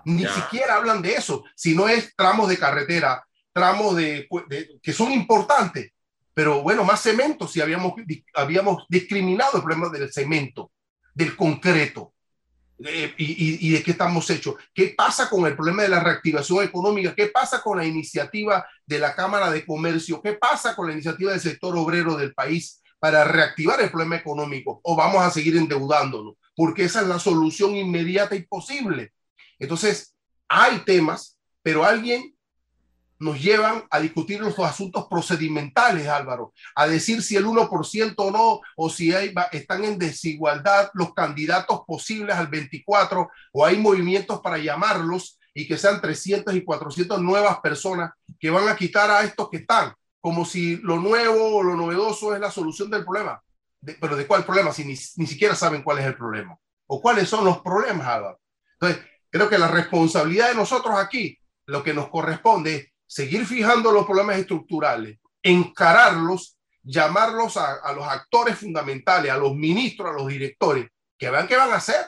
[0.05, 4.27] Ni siquiera hablan de eso, sino es tramos de carretera, tramos de,
[4.81, 5.91] que son importantes,
[6.33, 7.93] pero bueno, más cemento si habíamos,
[8.33, 10.71] habíamos discriminado el problema del cemento,
[11.13, 12.13] del concreto
[12.79, 14.55] y, de qué estamos hechos.
[14.73, 17.15] ¿Qué pasa con el problema de la reactivación económica?
[17.15, 20.21] ¿Qué pasa con la iniciativa de la Cámara de Comercio?
[20.21, 24.79] ¿Qué pasa con la iniciativa del sector obrero del país para reactivar el problema económico?
[24.83, 26.35] ¿O vamos a seguir endeudándonos?
[26.55, 29.13] Porque esa es la solución inmediata y posible.
[29.59, 30.15] Entonces,
[30.47, 32.36] hay temas, pero alguien
[33.19, 38.61] nos llevan a discutir los asuntos procedimentales, Álvaro, a decir si el 1% o no,
[38.75, 44.57] o si hay, están en desigualdad los candidatos posibles al 24, o hay movimientos para
[44.57, 49.49] llamarlos y que sean 300 y 400 nuevas personas que van a quitar a estos
[49.49, 53.41] que están, como si lo nuevo o lo novedoso es la solución del problema.
[53.99, 54.71] pero ¿de cuál problema?
[54.71, 56.55] Si ni, ni siquiera saben cuál es el problema,
[56.87, 58.39] o cuáles son los problemas, Álvaro.
[58.79, 63.91] Entonces, creo que la responsabilidad de nosotros aquí, lo que nos corresponde es seguir fijando
[63.91, 70.89] los problemas estructurales, encararlos, llamarlos a, los actores fundamentales, a los ministros, a los directores,
[71.17, 72.05] que vean qué van a hacer.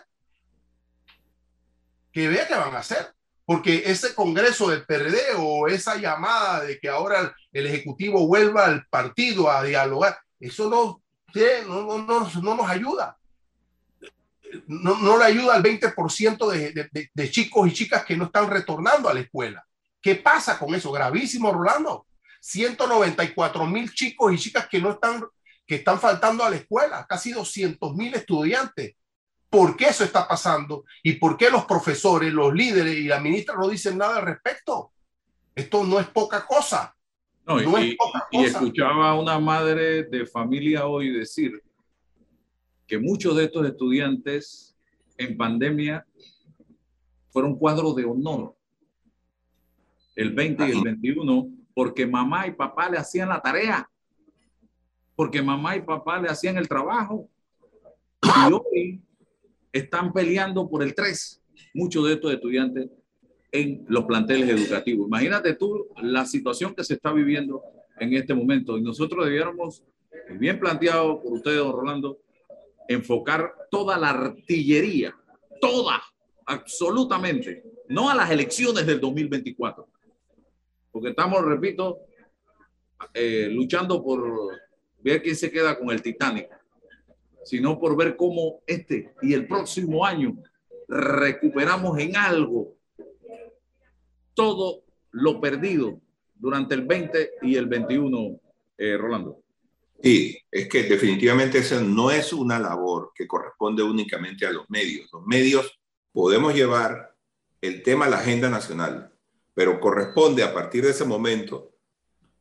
[2.11, 3.13] Que vean qué van a hacer.
[3.45, 8.85] Porque ese congreso del PRD o esa llamada de que ahora el Ejecutivo vuelva al
[8.87, 11.01] partido a dialogar, eso no,
[11.67, 13.17] no, no, no nos ayuda.
[14.67, 18.49] No, no, le ayuda al 20% de, de, de, chicos y chicas que no están
[18.49, 19.65] retornando a la escuela.
[20.01, 20.91] ¿Qué pasa con eso?
[20.91, 22.05] Gravísimo, Rolando.
[22.41, 25.25] 194 mil chicos y chicas que no están,
[25.65, 28.95] que están faltando a la escuela, casi 200 mil estudiantes.
[29.49, 30.85] ¿Por qué eso está pasando?
[31.03, 34.93] ¿Y por qué los profesores, los líderes y la ministra no dicen nada al respecto?
[35.55, 36.95] Esto no es poca cosa.
[37.45, 37.97] No, y,
[38.31, 41.63] y escuchaba a una madre de familia hoy decir
[42.85, 44.77] que muchos de estos estudiantes
[45.17, 46.05] en pandemia
[47.31, 48.55] fueron cuadros de honor
[50.15, 53.89] el 20 y el 21, porque mamá y papá le hacían la tarea,
[55.15, 57.29] porque mamá y papá le hacían el trabajo.
[58.23, 59.01] Y hoy
[59.71, 61.41] están peleando por el 3,
[61.73, 62.89] muchos de estos estudiantes
[63.51, 65.07] en los planteles educativos.
[65.07, 67.63] Imagínate tú la situación que se está viviendo
[67.99, 68.77] en este momento.
[68.77, 69.83] Y nosotros debiéramos,
[70.39, 72.19] bien planteado por ustedes, don Rolando,
[72.87, 75.15] enfocar toda la artillería,
[75.61, 76.01] toda,
[76.45, 79.87] absolutamente, no a las elecciones del 2024,
[80.91, 81.99] porque estamos, repito,
[83.13, 84.57] eh, luchando por
[85.01, 86.49] ver quién se queda con el Titanic,
[87.43, 90.37] sino por ver cómo este y el próximo año
[90.87, 92.75] recuperamos en algo
[94.33, 95.99] todo lo perdido
[96.35, 98.39] durante el 20 y el 21,
[98.77, 99.41] eh, Rolando.
[100.01, 105.09] Sí, es que definitivamente esa no es una labor que corresponde únicamente a los medios.
[105.11, 105.79] Los medios
[106.13, 107.13] podemos llevar
[107.61, 109.11] el tema a la agenda nacional,
[109.59, 111.73] pero corresponde a partir de ese momento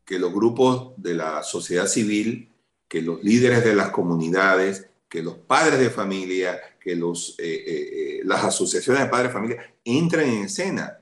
[0.05, 2.55] que los grupos de la sociedad civil,
[2.87, 7.65] que los líderes de las comunidades, que los padres de familia, que los, eh, eh,
[7.67, 11.01] eh, las asociaciones de padres de familia entren en escena.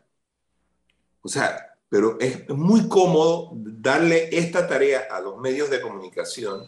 [1.21, 6.67] O sea, pero es muy cómodo darle esta tarea a los medios de comunicación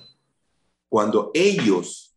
[0.90, 2.14] cuando ellos,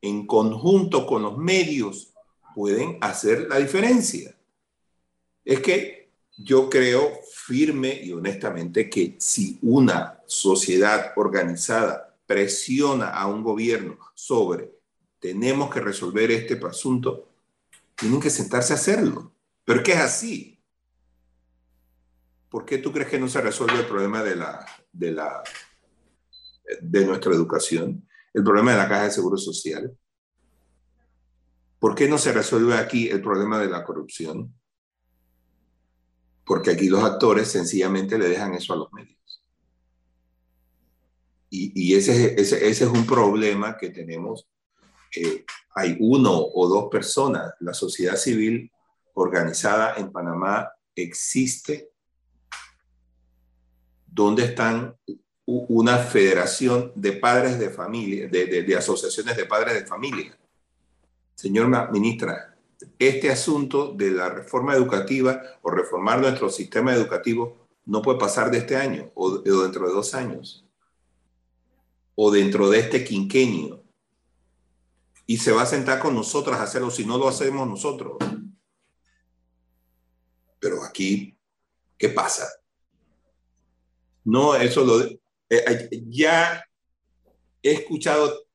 [0.00, 2.12] en conjunto con los medios,
[2.56, 4.36] pueden hacer la diferencia.
[5.44, 13.42] Es que yo creo firme y honestamente que si una sociedad organizada presiona a un
[13.42, 14.72] gobierno sobre
[15.18, 17.28] tenemos que resolver este asunto,
[17.94, 19.32] tienen que sentarse a hacerlo.
[19.64, 20.60] Pero que es así.
[22.48, 25.42] ¿Por qué tú crees que no se resuelve el problema de, la, de, la,
[26.80, 28.06] de nuestra educación?
[28.34, 29.96] El problema de la caja de seguro social.
[31.78, 34.52] ¿Por qué no se resuelve aquí el problema de la corrupción?
[36.52, 39.42] Porque aquí los actores sencillamente le dejan eso a los medios.
[41.48, 44.46] Y, ese, es un problema que tenemos.
[45.16, 47.54] Eh, hay uno o dos personas.
[47.60, 48.70] La sociedad civil
[49.14, 51.88] organizada en Panamá existe.
[54.06, 54.94] ¿Dónde están
[55.46, 60.38] una federación de padres de familia, de, de, de asociaciones de padres de familia?
[61.34, 62.51] Señor ministra,
[62.98, 68.58] este asunto de la reforma educativa o reformar nuestro sistema educativo no puede pasar de
[68.58, 70.64] este año o, dentro de dos años
[72.14, 73.82] o dentro de este quinquenio
[75.26, 78.18] y se va a sentar con nosotros a hacerlo si no lo hacemos nosotros.
[80.58, 81.36] Pero aquí,
[81.96, 82.48] ¿qué pasa?
[84.24, 85.02] No, eso lo...
[85.48, 86.64] Eh, ya
[87.62, 88.46] he escuchado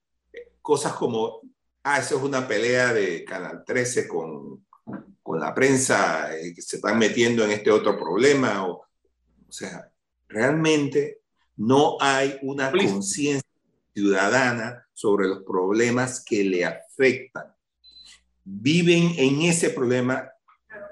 [0.62, 1.42] cosas como
[1.88, 4.66] ah, eso es una pelea de Canal 13 con,
[5.24, 8.66] con la prensa, eh, que se están metiendo en este otro problema.
[8.68, 9.90] O, o sea,
[10.28, 11.22] realmente
[11.56, 13.50] no hay una conciencia
[13.94, 17.46] ciudadana sobre los problemas que le afectan.
[18.44, 20.30] Viven en ese problema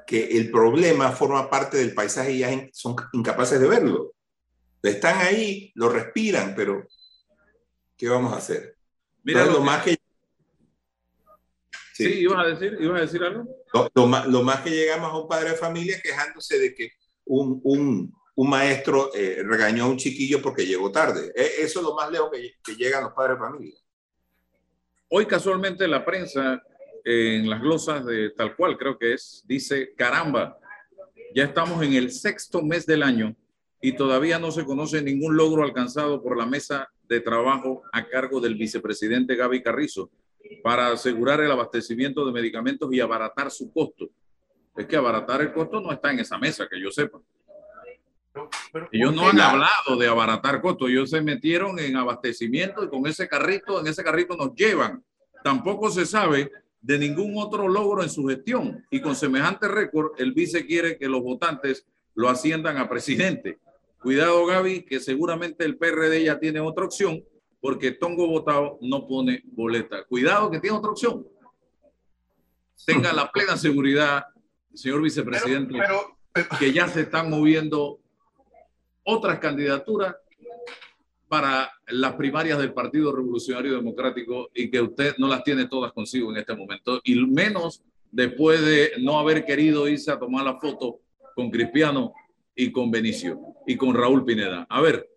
[0.07, 4.13] que el problema forma parte del paisaje y ya son incapaces de verlo.
[4.81, 6.87] Están ahí, lo respiran, pero
[7.97, 8.77] ¿qué vamos a hacer?
[9.23, 9.97] Mira, lo más que
[11.95, 13.47] Sí, ¿ibas a decir, ibas a decir algo?
[13.93, 16.91] Lo, más, lo, más, que llegamos a un padre de familia quejándose de que
[17.23, 21.31] un, un, un maestro eh, regañó a un chiquillo porque llegó tarde.
[21.33, 23.79] E, eso es lo más lejos que, que llegan los padres de familia.
[25.07, 26.61] Hoy casualmente la prensa,
[27.05, 30.57] en las glosas de tal cual creo que es, dice, caramba,
[31.33, 33.33] ya estamos en el sexto mes del año
[33.79, 38.41] y todavía no se conoce ningún logro alcanzado por la mesa de trabajo a cargo
[38.41, 40.11] del vicepresidente Gaby Carrizo
[40.63, 44.09] para asegurar el abastecimiento de medicamentos y abaratar su costo.
[44.75, 47.19] Es que abaratar el costo no está en esa mesa, que yo sepa.
[48.91, 53.27] ellos no han hablado de abaratar costos, ellos se metieron en abastecimiento y con ese
[53.27, 55.03] carrito, en ese carrito nos llevan.
[55.43, 60.33] Tampoco se sabe de ningún otro logro en su gestión y con semejante récord el
[60.33, 63.59] vice quiere que los votantes lo asciendan a presidente.
[64.01, 67.23] Cuidado Gaby, que seguramente el PRD ya tiene otra opción
[67.66, 70.03] porque Tongo votado no pone boleta.
[70.03, 71.26] Cuidado que tiene otra opción.
[72.86, 74.24] Tenga la plena seguridad,
[74.72, 75.80] señor vicepresidente,
[76.59, 78.01] que ya se están moviendo
[79.03, 80.16] otras candidaturas
[81.28, 86.30] para las primarias del Partido Revolucionario Democrático y que usted no las tiene todas consigo
[86.30, 90.99] en este momento, y menos después de no haber querido irse a tomar la foto
[91.34, 92.13] con Cristiano
[92.53, 94.68] y con Benicio y con Raúl Pineda.
[94.70, 95.14] A ver,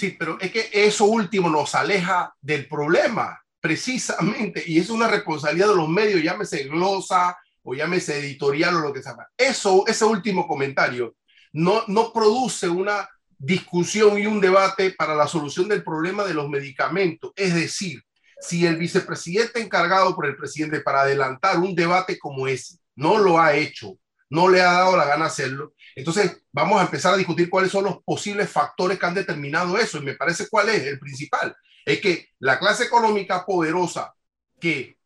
[0.00, 5.68] Sí, pero es que eso último nos aleja del problema, precisamente, y es una responsabilidad
[5.68, 9.14] de los medios, llámese glosa o llámese editorial o lo que sea.
[9.36, 11.16] Eso, ese último comentario
[11.52, 16.48] no, no produce una discusión y un debate para la solución del problema de los
[16.48, 17.32] medicamentos.
[17.36, 18.02] Es decir,
[18.40, 23.38] si el vicepresidente encargado por el presidente para adelantar un debate como ese no lo
[23.38, 23.98] ha hecho,
[24.30, 27.84] no le ha dado la gana hacerlo, entonces, vamos a empezar a discutir cuáles son
[27.84, 29.98] los posibles factores que han determinado eso.
[29.98, 31.54] Y me parece cuál es el principal.
[31.84, 34.14] Es que la clase económica poderosa
[34.58, 34.96] que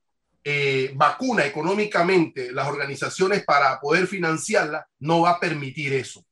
[0.43, 6.25] eh, vacuna económicamente las organizaciones para poder financiarla no va a permitir eso.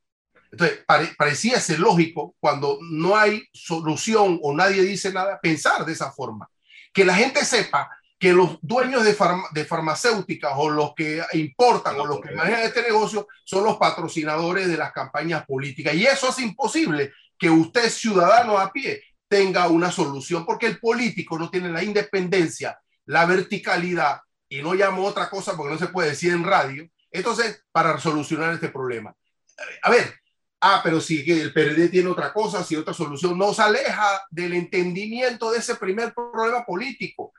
[0.51, 0.85] Entonces,
[1.17, 6.47] parecía ser lógico cuando no hay solución o nadie dice nada, pensar de esa forma.
[6.93, 7.89] Que la gente sepa
[8.23, 9.17] que los dueños de,
[9.51, 14.69] de, farmacéuticas o los que importan o los que manejan este negocio son los patrocinadores
[14.69, 15.93] de las campañas políticas.
[15.95, 21.37] Y eso hace imposible que usted, ciudadano a pie, tenga una solución, porque el político
[21.37, 26.11] no tiene la independencia, la verticalidad, y no llamo otra cosa porque no se puede
[26.11, 29.13] decir en radio, entonces, para solucionar este problema.
[29.83, 30.15] A ver,
[30.61, 35.51] ah, pero si el PRD tiene otra cosa, si otra solución, nos aleja del entendimiento
[35.51, 37.33] de ese primer problema político.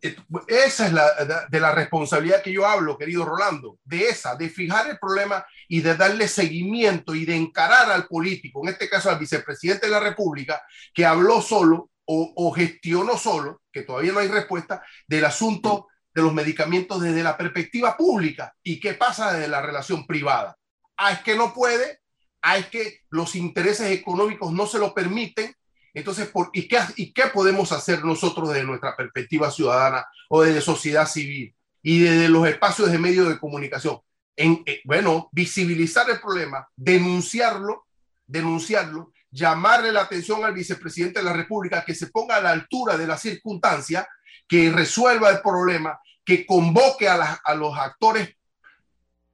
[0.00, 4.48] Eh, esa es la, de la responsabilidad que yo hablo, querido Rolando, de esa, de
[4.48, 9.10] fijar el problema y de darle seguimiento y de encarar al político, en este caso
[9.10, 10.62] al vicepresidente de la República,
[10.94, 16.22] que habló solo o, o gestionó solo, que todavía no hay respuesta, del asunto de
[16.22, 20.56] los medicamentos desde la perspectiva pública y qué pasa desde la relación privada.
[20.96, 22.00] Ah, es que no puede,
[22.42, 25.54] ah, es que los intereses económicos no se lo permiten,
[25.94, 30.60] entonces, ¿por, y, qué, ¿y qué podemos hacer nosotros desde nuestra perspectiva ciudadana o desde
[30.60, 33.98] sociedad civil y desde los espacios de medios de comunicación?
[34.36, 37.86] Eh, bueno, visibilizar el problema, denunciarlo,
[38.26, 42.96] denunciarlo, llamarle la atención al vicepresidente de la República que se ponga a la altura
[42.96, 44.06] de la circunstancia,
[44.46, 48.36] que resuelva el problema, que convoque a, los actores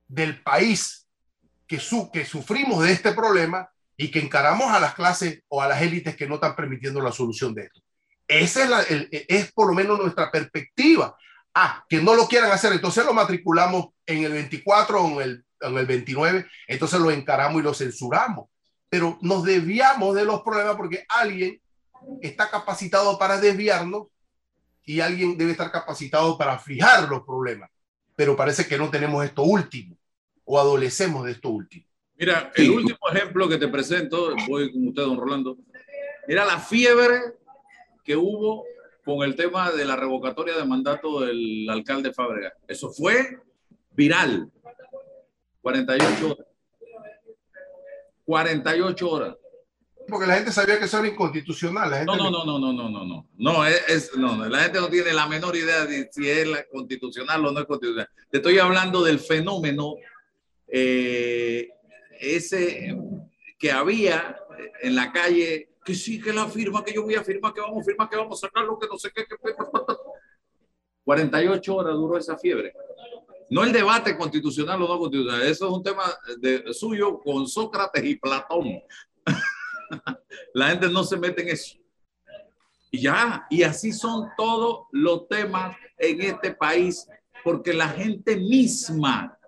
[0.08, 1.06] del país
[1.66, 6.16] que sufrimos de este problema y que encaramos a las clases o a las élites
[6.16, 7.80] que no están permitiendo la solución de esto.
[8.26, 11.16] Esa es, el, es por lo menos nuestra perspectiva.
[11.54, 15.44] Ah, que no lo quieran hacer, entonces lo matriculamos en el 24 o en el,
[15.60, 18.48] en el 29, entonces lo encaramos y lo censuramos.
[18.88, 21.60] Pero nos desviamos de los problemas porque alguien
[22.20, 24.08] está capacitado para desviarnos
[24.84, 27.70] y alguien debe estar capacitado para fijar los problemas.
[28.16, 29.96] Pero parece que no tenemos esto último
[30.44, 31.86] o adolecemos de esto último.
[32.16, 35.56] Mira, el último ejemplo que te presento, voy con usted, don Rolando.
[36.28, 37.20] Mira la fiebre
[38.04, 38.64] que hubo
[39.04, 42.52] con el tema de la revocatoria de mandato del alcalde Fábrega.
[42.66, 43.38] Eso fue
[43.92, 44.50] viral.
[45.60, 46.46] 48 horas.
[48.24, 49.36] 48 horas.
[50.08, 52.04] Porque la gente sabía que eso era inconstitucional.
[52.04, 53.28] no, no, no, no, no, no, no, no.
[53.36, 57.52] No, es, no, la gente no tiene la menor idea de si es constitucional o
[57.52, 58.08] no es constitucional.
[58.30, 59.94] Te estoy hablando del fenómeno
[60.68, 61.68] eh,
[62.20, 62.96] ese
[63.58, 64.36] que había
[64.82, 67.82] en la calle, que sí, que la firma, que yo voy a firmar, que vamos
[67.82, 69.36] a firmar, que vamos a sacarlo, que no sé qué, que...
[71.04, 72.74] 48 horas duró esa fiebre.
[73.50, 76.04] No el debate constitucional o no constitucional, eso es un tema
[76.38, 78.82] de, suyo con Sócrates y Platón.
[80.54, 81.76] la gente no se mete en eso.
[82.90, 87.06] Y ya, y así son todos los temas en este país,
[87.42, 89.38] porque la gente misma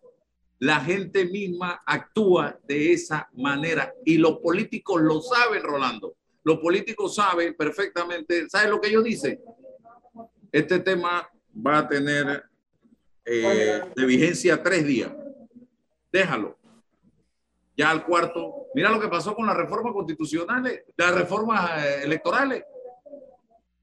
[0.58, 6.16] la gente misma actúa de esa manera y los políticos lo saben, Rolando.
[6.44, 9.40] Los políticos saben perfectamente, ¿saben lo que ellos dicen?
[10.52, 11.28] Este tema
[11.66, 12.44] va a tener
[13.24, 15.12] eh, de vigencia tres días.
[16.12, 16.56] Déjalo.
[17.76, 22.64] Ya al cuarto, mira lo que pasó con las reformas constitucionales, las reformas eh, electorales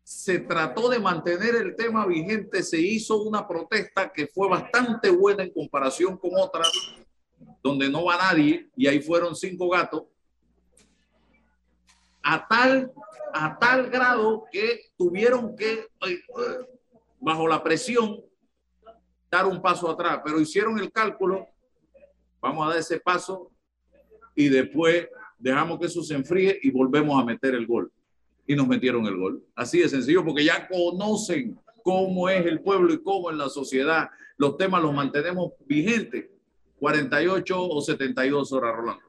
[0.04, 5.44] se trató de mantener el tema vigente, se hizo una protesta que fue bastante buena
[5.44, 6.70] en comparación con otras,
[7.64, 10.04] donde no va nadie, y ahí fueron cinco gatos,
[12.22, 12.92] a tal,
[13.34, 16.22] a tal grado que tuvieron que, eh,
[17.20, 18.22] bajo la presión,
[19.32, 21.48] dar un paso atrás, pero hicieron el cálculo,
[22.42, 23.52] vamos a dar ese paso,
[24.36, 27.93] y después dejamos que eso se enfríe y volvemos a meter el gol
[28.46, 29.44] y nos metieron el gol.
[29.56, 34.10] Así de sencillo, porque ya conocen cómo es el pueblo y cómo es la sociedad.
[34.38, 36.26] Los temas los mantenemos vigentes
[36.80, 39.04] 48 o 72 horas, Rolando.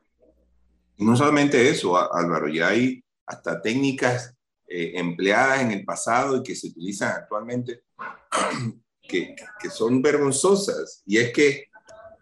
[0.96, 4.36] Y no solamente eso, Álvaro, ya hay hasta técnicas
[4.68, 7.82] eh, empleadas en el pasado y que se utilizan actualmente
[9.02, 11.02] que, que son vergonzosas.
[11.04, 11.68] Y es que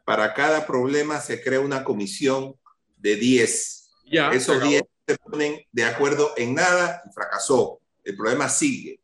[0.04, 2.54] para cada problema se crea una comisión
[2.96, 3.90] de 10.
[4.10, 7.80] Ya, Esos 10 se ponen de acuerdo en nada y fracasó.
[8.04, 9.00] El problema sigue.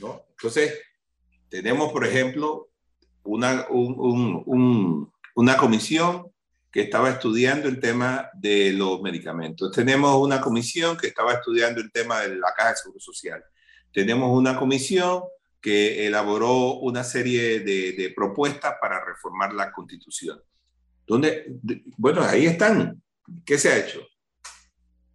[0.00, 0.24] ¿no?
[0.30, 0.78] Entonces,
[1.48, 2.68] tenemos, por ejemplo,
[3.24, 6.30] una, una comisión
[6.70, 9.72] que estaba estudiando el tema de los medicamentos.
[9.72, 13.42] Tenemos una comisión que estaba estudiando el tema de la caja de seguro social.
[13.92, 15.22] Tenemos una comisión
[15.60, 20.40] que elaboró una serie de, de propuestas para reformar la constitución.
[21.06, 21.46] Donde,
[21.96, 23.02] bueno, ahí están.
[23.44, 24.06] ¿Qué se ha hecho?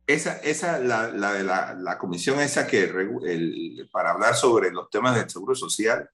[0.08, 5.30] Esa, esa la, la, la, comisión esa que el, para hablar sobre los temas del
[5.30, 6.10] seguro social,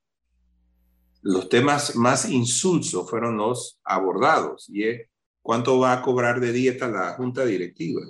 [1.21, 5.09] los temas más insulsos fueron los abordados y es
[5.41, 8.01] cuánto va a cobrar de dieta la junta directiva.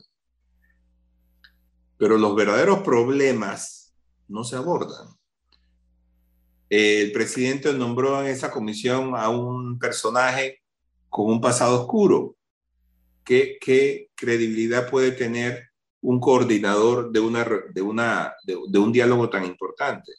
[1.97, 3.93] Pero los verdaderos problemas
[4.27, 5.07] no se abordan.
[6.69, 10.61] El presidente nombró en esa comisión a un personaje
[11.09, 12.35] con un pasado oscuro.
[13.23, 15.68] ¿Qué, qué credibilidad puede tener
[16.01, 17.19] un coordinador de,
[18.79, 20.13] un diálogo tan importante.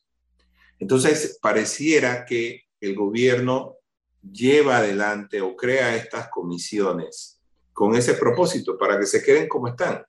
[0.78, 3.76] Entonces, pareciera que el gobierno
[4.22, 7.40] lleva adelante o crea estas comisiones
[7.72, 10.04] con ese propósito, para que se queden como están.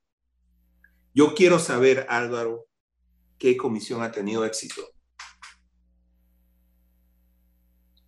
[1.13, 2.65] Yo quiero saber, Álvaro,
[3.37, 4.81] qué comisión ha tenido éxito.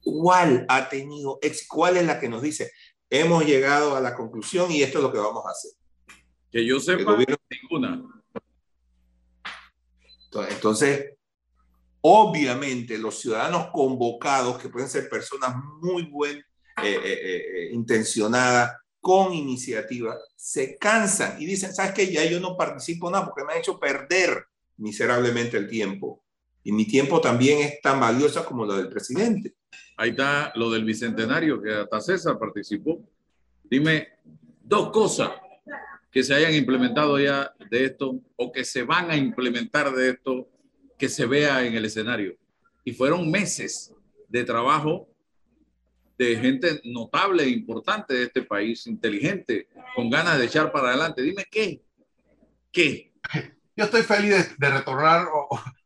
[0.02, 1.74] ¿Cuál ha tenido éxito?
[1.76, 2.72] ¿Cuál es la que nos dice,
[3.10, 5.72] hemos llegado a la conclusión y esto es lo que vamos a hacer?
[6.54, 8.04] Que yo sepa, ninguna.
[10.52, 11.16] Entonces,
[12.02, 16.44] obviamente, los ciudadanos convocados, que pueden ser personas muy buen eh,
[16.84, 22.14] eh, eh, intencionadas, con iniciativa, se cansan y dicen, ¿sabes qué?
[22.14, 24.46] Ya yo no participo nada porque me han hecho perder
[24.78, 26.24] miserablemente el tiempo.
[26.64, 29.56] Y mi tiempo también es tan valioso como lo del presidente.
[29.98, 33.02] Ahí está lo del bicentenario, que hasta César participó.
[33.64, 34.08] Dime
[34.62, 35.32] dos cosas
[36.14, 40.48] que se hayan implementado ya de esto o que se van a implementar de esto
[40.98, 42.38] que se vea en el escenario.
[42.86, 43.92] Y fueron meses
[44.30, 45.10] de trabajo
[46.16, 51.24] de gente notable e importante de este país, inteligente, con ganas de echar para adelante.
[51.24, 51.82] Dime qué,
[52.72, 53.12] qué.
[53.76, 55.26] Yo estoy feliz de, retornar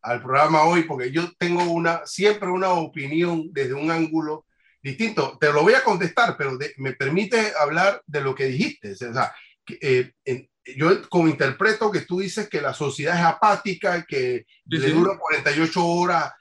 [0.01, 4.45] al programa hoy porque yo tengo una, siempre una opinión desde un ángulo
[4.83, 5.37] distinto.
[5.39, 8.91] Te lo voy a contestar, pero me permite hablar de lo que dijiste.
[8.91, 9.13] O
[9.67, 10.11] eh,
[10.75, 15.85] yo como interpreto que tú dices que la sociedad es apática, que le dura 48
[15.85, 16.31] horas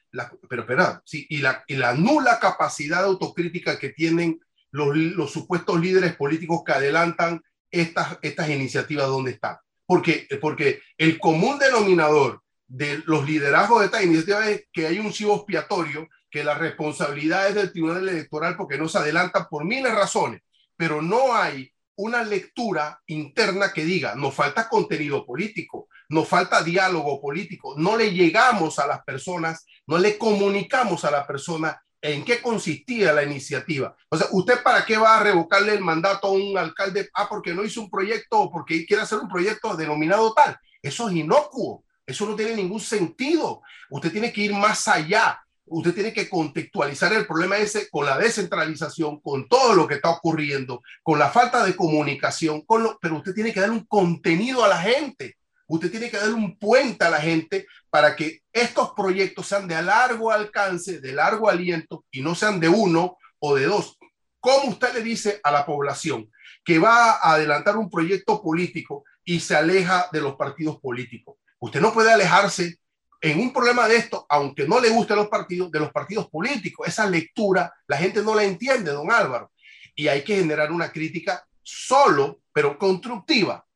[0.49, 5.81] pero espera, sí, y la, y la nula capacidad autocrítica que tienen los, los supuestos
[5.81, 9.57] líderes políticos que adelantan estas, estas iniciativas, ¿dónde están?
[9.85, 15.13] Porque, porque el común denominador de los liderazgos de estas iniciativas es que hay un
[15.13, 19.93] chivo expiatorio, que la responsabilidad es del Tribunal Electoral porque no se adelantan por miles
[19.93, 20.43] de razones,
[20.77, 27.21] pero no hay una lectura interna que diga, nos falta contenido político, nos falta diálogo
[27.21, 32.41] político, no le llegamos a las personas, no le comunicamos a la persona en qué
[32.41, 33.97] consistía la iniciativa.
[34.11, 37.09] O sea, ¿usted para qué va a revocarle el mandato a un alcalde?
[37.15, 40.57] Ah, porque no hizo un proyecto o porque quiere hacer un proyecto denominado tal.
[40.83, 43.63] Eso es inocuo, eso no tiene ningún sentido.
[43.91, 48.19] Usted tiene que ir más allá usted tiene que contextualizar el problema ese con la
[48.19, 53.17] descentralización, con todo lo que está ocurriendo, con la falta de comunicación, con lo, pero
[53.17, 55.37] usted tiene que dar un contenido a la gente.
[55.69, 59.83] Usted tiene que dar un puente a la gente para que estos proyectos sean de
[59.83, 63.99] largo alcance, de largo aliento y no sean de uno o de dos.
[64.39, 66.31] ¿Cómo usted le dice a la población
[66.65, 71.37] que va a adelantar un proyecto político y se aleja de los partidos políticos?
[71.59, 72.79] Usted no puede alejarse
[73.21, 76.87] en un problema de esto, aunque no le gusten los partidos, de los partidos políticos,
[76.87, 79.53] esa lectura la gente no la entiende, don Álvaro.
[79.95, 83.67] Y hay que generar una crítica solo, pero constructiva,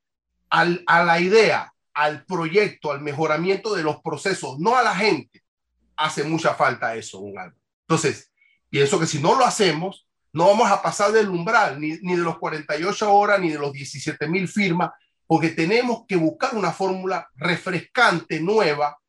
[0.51, 5.43] al, a la idea, al proyecto, al mejoramiento de los procesos, no a la gente.
[5.97, 7.57] Hace mucha falta eso, don Álvaro.
[7.88, 8.30] Entonces,
[8.68, 12.22] pienso que si no lo hacemos, no vamos a pasar del umbral, ni, ni de
[12.22, 14.91] los 48 horas, ni de los 17 mil firmas,
[15.26, 18.99] porque tenemos que buscar una fórmula refrescante, nueva,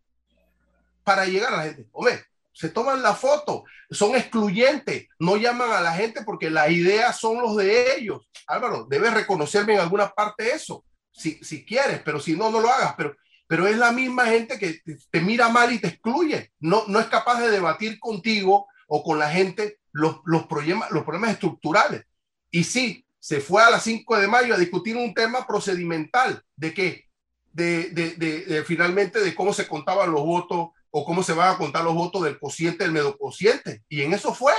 [1.04, 1.88] para llegar a la gente.
[1.92, 2.24] Hombre,
[2.54, 7.42] se toman la foto, son excluyentes, no llaman a la gente porque las ideas son
[7.42, 8.28] los de ellos.
[8.48, 12.70] Álvaro, debes reconocerme en alguna parte eso, si, si quieres, pero si no, no lo
[12.70, 12.94] hagas.
[12.98, 13.16] Pero,
[13.48, 16.52] pero es la misma gente que te, mira mal y te excluye.
[16.60, 21.04] No, no es capaz de debatir contigo o con la gente los, los, problemas, los
[21.04, 22.04] problemas estructurales.
[22.50, 26.44] Y sí, se fue a las 5 de mayo a discutir un tema procedimental.
[26.56, 27.06] ¿De qué?
[27.54, 31.58] De, de, de finalmente de cómo se contaban los votos o cómo se van a
[31.58, 33.84] contar los votos del cociente, del medio cociente.
[33.88, 34.54] Y en eso fue.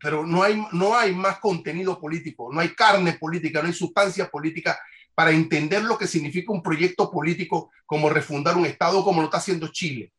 [0.00, 4.28] Pero no hay, no hay más contenido político, no hay carne política, no hay sustancia
[4.30, 4.78] política
[5.14, 9.38] para entender lo que significa un proyecto político como refundar un Estado como lo está
[9.38, 10.12] haciendo Chile,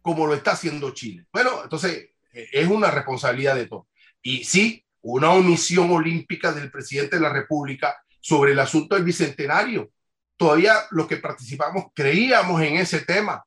[0.00, 1.26] como lo está haciendo Chile.
[1.32, 3.88] Bueno, entonces e, es una responsabilidad de todo.
[4.22, 9.90] Y sí, una omisión olímpica del presidente de la República sobre el asunto del bicentenario.
[10.36, 13.44] Todavía los que participamos creíamos en ese tema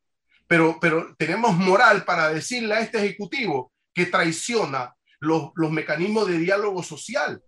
[0.50, 6.39] pero, pero tenemos moral para decirle a este ejecutivo que traiciona los, los mecanismos de
[6.39, 7.39] diálogo social,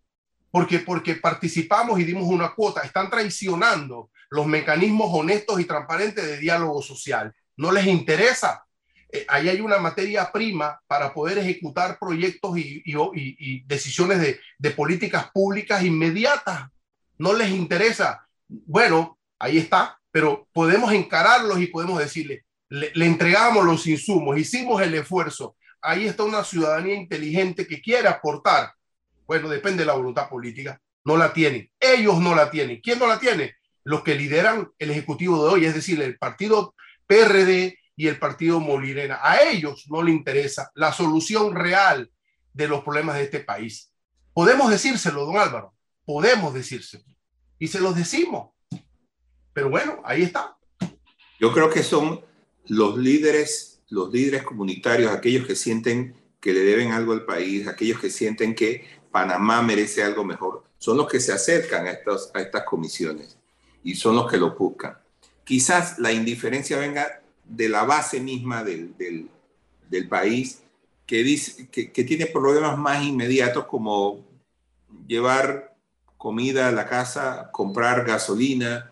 [0.52, 6.38] porque, porque participamos y dimos una cuota, están traicionando los mecanismos honestos y transparentes de
[6.38, 7.34] diálogo social.
[7.58, 8.64] No les interesa.
[9.12, 14.40] Eh, ahí hay una materia prima para poder ejecutar proyectos y, y, y decisiones de,
[14.60, 16.70] de políticas públicas inmediatas.
[17.18, 18.28] No les interesa.
[18.48, 24.94] Bueno, ahí está, pero podemos encararlos y podemos decirle, le, entregamos los insumos, hicimos el
[24.96, 25.58] esfuerzo.
[25.82, 28.72] Ahí está una ciudadanía inteligente que quiere aportar.
[29.28, 30.80] Bueno, depende de la voluntad política.
[31.04, 31.70] No la tienen.
[31.80, 32.80] Ellos no la tienen.
[32.82, 33.56] ¿Quién no la tiene?
[33.84, 36.74] Los que lideran el Ejecutivo de hoy, es decir, el partido
[37.08, 39.20] PRD y el partido Molirena.
[39.22, 42.10] A ellos no le interesa la solución real
[42.54, 43.92] de los problemas de este país.
[44.34, 45.74] Podemos decírselo, don Álvaro.
[46.06, 47.04] podemos decirse.
[47.60, 48.52] Y se los decimos.
[49.52, 50.56] Pero bueno, ahí está.
[51.38, 52.31] Yo creo que son
[52.68, 58.00] los líderes, los líderes comunitarios, aquellos que sienten que le deben algo al país, aquellos
[58.00, 63.38] que sienten que Panamá merece algo mejor, son los que se acercan a, estas comisiones
[63.84, 64.98] y son los que lo buscan.
[65.44, 68.94] Quizás la indiferencia venga de la base misma del,
[70.10, 70.64] país
[71.06, 74.26] que tiene problemas más inmediatos como
[75.08, 75.76] llevar
[76.18, 78.91] comida a la casa, comprar gasolina,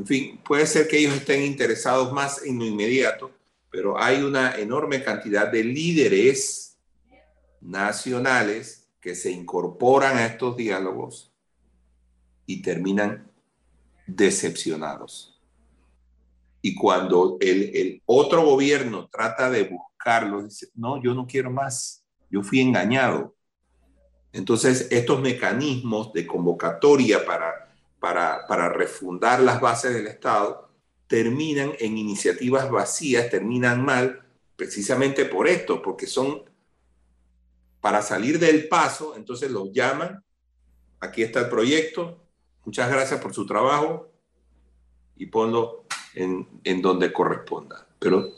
[0.00, 3.32] en fin, puede ser que ellos estén interesados más en lo inmediato,
[3.70, 6.78] pero hay una enorme cantidad de líderes
[7.60, 11.34] nacionales que se incorporan a estos diálogos
[12.46, 13.30] y terminan
[14.06, 15.38] decepcionados.
[16.62, 22.06] Y cuando el, el otro gobierno trata de buscarlos, dice, no, yo no quiero más,
[22.30, 23.34] yo fui engañado.
[24.32, 27.69] Entonces, estos mecanismos de convocatoria para
[28.00, 30.70] para, refundar las bases del Estado,
[31.06, 34.22] terminan en iniciativas vacías, terminan mal,
[34.56, 36.42] precisamente por esto, porque son
[37.80, 40.22] para salir del paso, entonces los llaman,
[40.98, 42.26] aquí está el proyecto,
[42.64, 44.10] muchas gracias por su trabajo
[45.16, 45.84] y ponlo
[46.14, 47.86] en, en donde corresponda.
[47.98, 48.28] Pero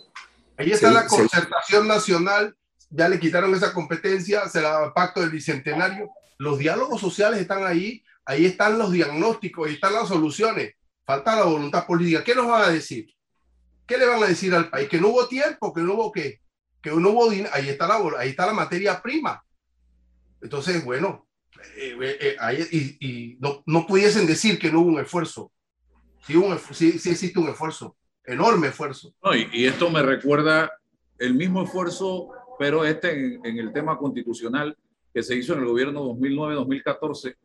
[0.56, 2.56] ahí está la concertación nacional,
[2.90, 8.04] ya le quitaron esa competencia, se la pacto del bicentenario, los diálogos sociales están ahí,
[8.24, 10.74] Ahí están los diagnósticos, ahí están las soluciones.
[11.04, 12.22] Falta la voluntad política.
[12.22, 13.12] ¿Qué nos van a decir?
[13.86, 14.88] ¿Qué le van a decir al país?
[14.88, 16.40] Que no hubo tiempo, que no hubo qué,
[16.80, 17.30] que no hubo.
[17.52, 19.44] Ahí está la, ahí está la materia prima.
[20.40, 21.26] Entonces, bueno,
[21.76, 25.52] eh, eh, eh, y, no, pudiesen decir que no hubo un esfuerzo.
[26.24, 29.12] Sí, un, existe un esfuerzo, enorme esfuerzo.
[29.52, 30.70] y, esto me recuerda
[31.18, 34.76] el mismo esfuerzo, pero este en, en el tema constitucional
[35.12, 37.36] que se hizo en el gobierno 2009-2014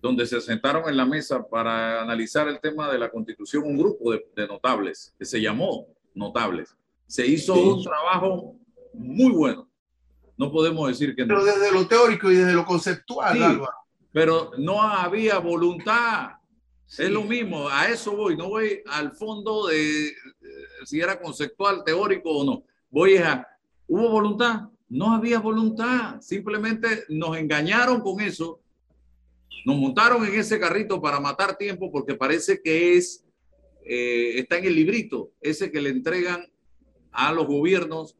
[0.00, 4.12] donde se sentaron en la mesa para analizar el tema de la constitución un grupo
[4.12, 6.76] de, notables, que se llamó Notables.
[7.06, 8.56] Se hizo un trabajo
[8.92, 9.68] muy bueno.
[10.36, 13.60] No podemos decir que pero desde lo teórico y desde lo conceptual,
[14.12, 16.30] Pero no había voluntad.
[16.96, 20.10] Es lo mismo, a eso voy, no voy al fondo de
[20.84, 22.64] si era conceptual, teórico o no.
[22.90, 23.46] Voy a,
[23.86, 24.68] ¿hubo voluntad?
[24.88, 28.60] No había voluntad, simplemente nos engañaron con eso
[29.64, 33.24] nos montaron en ese carrito para matar tiempo porque parece que es,
[33.84, 36.46] eh, está en el librito, ese que le entregan
[37.12, 38.16] a los gobiernos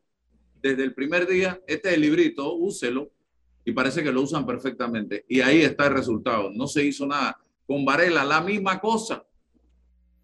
[0.61, 1.61] desde el primer día.
[1.67, 3.11] Este es el librito, úselo.
[3.65, 5.25] Y parece que lo usan perfectamente.
[5.29, 6.51] Y ahí está el resultado.
[6.51, 7.39] No se hizo nada.
[7.67, 9.25] Con Varela, la misma cosa.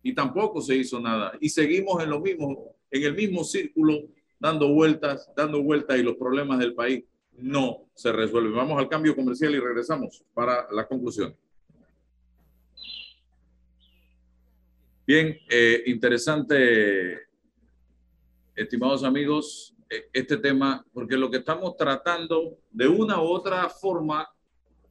[0.02, 1.32] Y tampoco se hizo nada.
[1.40, 6.16] Y seguimos en lo mismo, en el mismo círculo, dando vueltas, dando vueltas y los
[6.16, 7.04] problemas del país
[7.38, 8.50] no se resuelve.
[8.50, 11.36] Vamos al cambio comercial y regresamos para la conclusión.
[15.06, 17.28] Bien, eh, interesante,
[18.54, 24.26] estimados amigos, eh, este tema, porque lo que estamos tratando de una u otra forma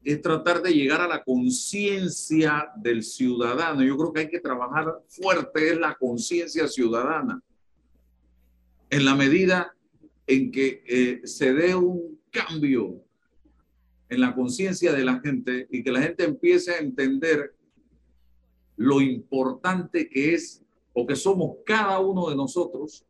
[0.04, 3.84] es tratar de llegar a la conciencia del ciudadano.
[3.84, 7.42] Yo creo que hay que trabajar fuerte es la conciencia ciudadana.
[8.90, 9.74] En la medida
[10.28, 13.02] en que eh, se dé un cambio
[14.10, 17.56] en la conciencia de la gente y que la gente empiece a entender
[18.76, 20.62] lo importante que es
[20.94, 23.06] o que somos cada uno de nosotros,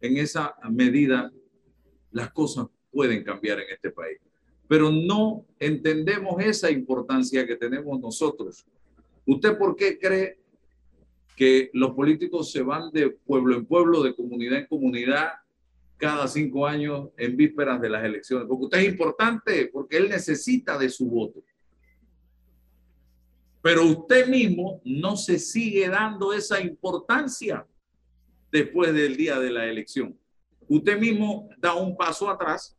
[0.00, 1.32] en esa medida
[2.10, 4.18] las cosas pueden cambiar en este país.
[4.68, 8.66] Pero no entendemos esa importancia que tenemos nosotros.
[9.26, 10.38] ¿Usted por qué cree
[11.36, 15.30] que los políticos se van de pueblo en pueblo, de comunidad en comunidad,
[15.98, 20.78] cada cinco años en vísperas de las elecciones, porque usted es importante, porque él necesita
[20.78, 21.42] de su voto.
[23.60, 27.66] Pero usted mismo no se sigue dando esa importancia
[28.50, 30.16] después del día de la elección.
[30.68, 32.78] Usted mismo da un paso atrás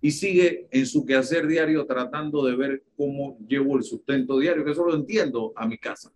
[0.00, 4.72] y sigue en su quehacer diario tratando de ver cómo llevo el sustento diario, que
[4.72, 6.10] eso lo entiendo a mi casa.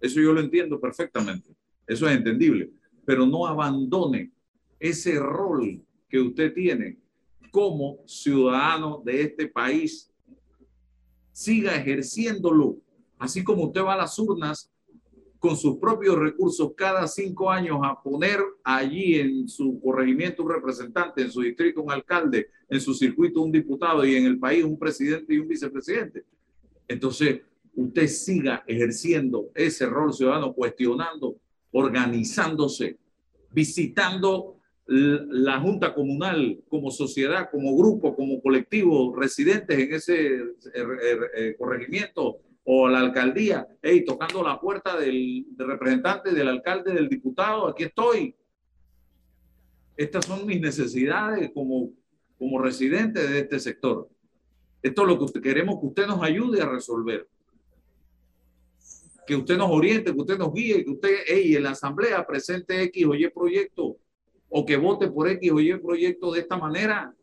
[0.00, 1.50] Eso yo lo entiendo perfectamente.
[1.86, 2.70] Eso es entendible.
[3.04, 4.32] Pero no abandone
[4.78, 6.98] ese rol que usted tiene
[7.50, 10.10] como ciudadano de este país,
[11.32, 12.78] siga ejerciéndolo,
[13.18, 14.70] así como usted va a las urnas
[15.38, 21.22] con sus propios recursos cada cinco años a poner allí en su corregimiento un representante,
[21.22, 24.78] en su distrito un alcalde, en su circuito un diputado y en el país un
[24.78, 26.24] presidente y un vicepresidente.
[26.88, 27.40] Entonces,
[27.74, 31.36] usted siga ejerciendo ese rol ciudadano, cuestionando,
[31.70, 32.98] organizándose,
[33.52, 34.55] visitando
[34.86, 40.42] la Junta Comunal como sociedad, como grupo, como colectivo, residentes en ese eh,
[40.74, 47.08] eh, eh, corregimiento o la alcaldía, hey, tocando la puerta del, representante, del alcalde, del
[47.08, 48.34] diputado, aquí estoy.
[49.96, 51.92] Estas son mis necesidades como,
[52.38, 54.08] como residente de este sector.
[54.82, 57.28] Esto es lo que queremos que usted nos ayude a resolver.
[59.26, 62.82] Que usted nos oriente, que usted nos guíe, que usted, hey, en la asamblea presente
[62.82, 63.96] X o Y proyecto
[64.58, 67.14] o que vote por X o Y proyecto de esta manera,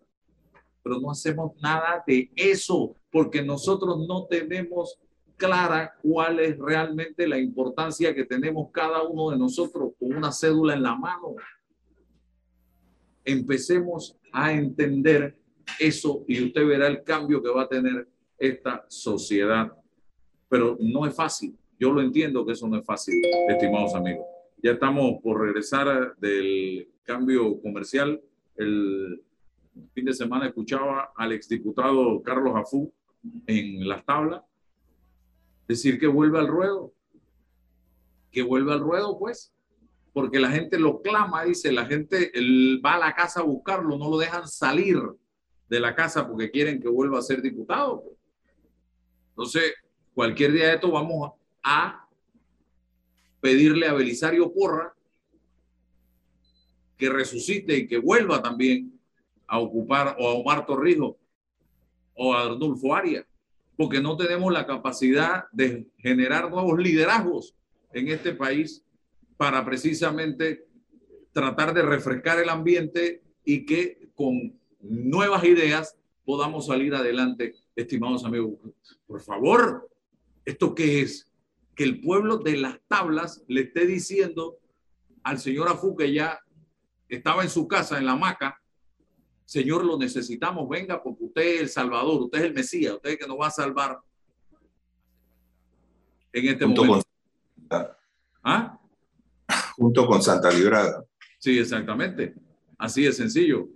[0.84, 5.00] pero no hacemos nada de eso porque nosotros no tenemos
[5.36, 10.76] clara cuál es realmente la importancia que tenemos cada uno de nosotros con una cédula
[10.76, 11.34] en la mano.
[13.26, 15.36] Empecemos a entender
[15.80, 18.08] eso y usted verá el cambio que va a tener
[18.38, 19.76] esta sociedad.
[20.48, 21.58] Pero no es fácil.
[21.80, 23.16] Yo lo entiendo que eso no es fácil,
[23.50, 24.28] estimados amigos.
[24.62, 28.22] Ya estamos por regresar del cambio comercial.
[28.56, 29.24] El
[29.94, 32.94] fin de semana escuchaba al exdiputado Carlos Afú
[33.48, 34.42] en las tablas
[35.68, 36.94] decir que vuelve al ruedo.
[38.32, 39.54] Que vuelve al ruedo, pues,
[40.12, 42.32] porque la gente lo clama, dice, la gente
[42.84, 44.98] va a la casa a buscarlo, no lo dejan salir
[45.70, 48.04] de la casa porque quieren que vuelva a ser diputado.
[49.30, 49.74] Entonces,
[50.14, 51.32] cualquier día de esto vamos
[51.64, 52.08] a
[53.42, 54.94] pedirle a Belisario Porra
[56.98, 59.00] que resucite y que vuelva también
[59.48, 61.16] a ocupar o a Omar Torrijos
[62.16, 63.26] o a Arnulfo Arias,
[63.76, 67.56] porque no tenemos la capacidad de generar nuevos liderazgos
[67.92, 68.84] en este país
[69.38, 70.66] para precisamente
[71.32, 78.54] tratar de refrescar el ambiente y que con nuevas ideas podamos salir adelante, estimados amigos.
[79.08, 79.90] Por favor,
[80.46, 81.28] ¿esto qué es?
[81.76, 84.60] Que el pueblo de las tablas le esté diciendo
[85.24, 86.43] al señor Afu que ya
[87.08, 88.60] estaba en su casa, en la hamaca,
[89.46, 93.14] Señor, lo necesitamos, venga, porque usted es el Salvador, usted es el Mesías, usted es
[93.14, 94.00] el que nos va a salvar
[96.32, 97.08] en este Junto momento.
[97.70, 97.88] Con,
[98.44, 98.80] ¿Ah?
[99.76, 101.04] Junto con Santa Librada.
[101.40, 102.34] Sí, exactamente.
[102.78, 103.68] Así de sencillo.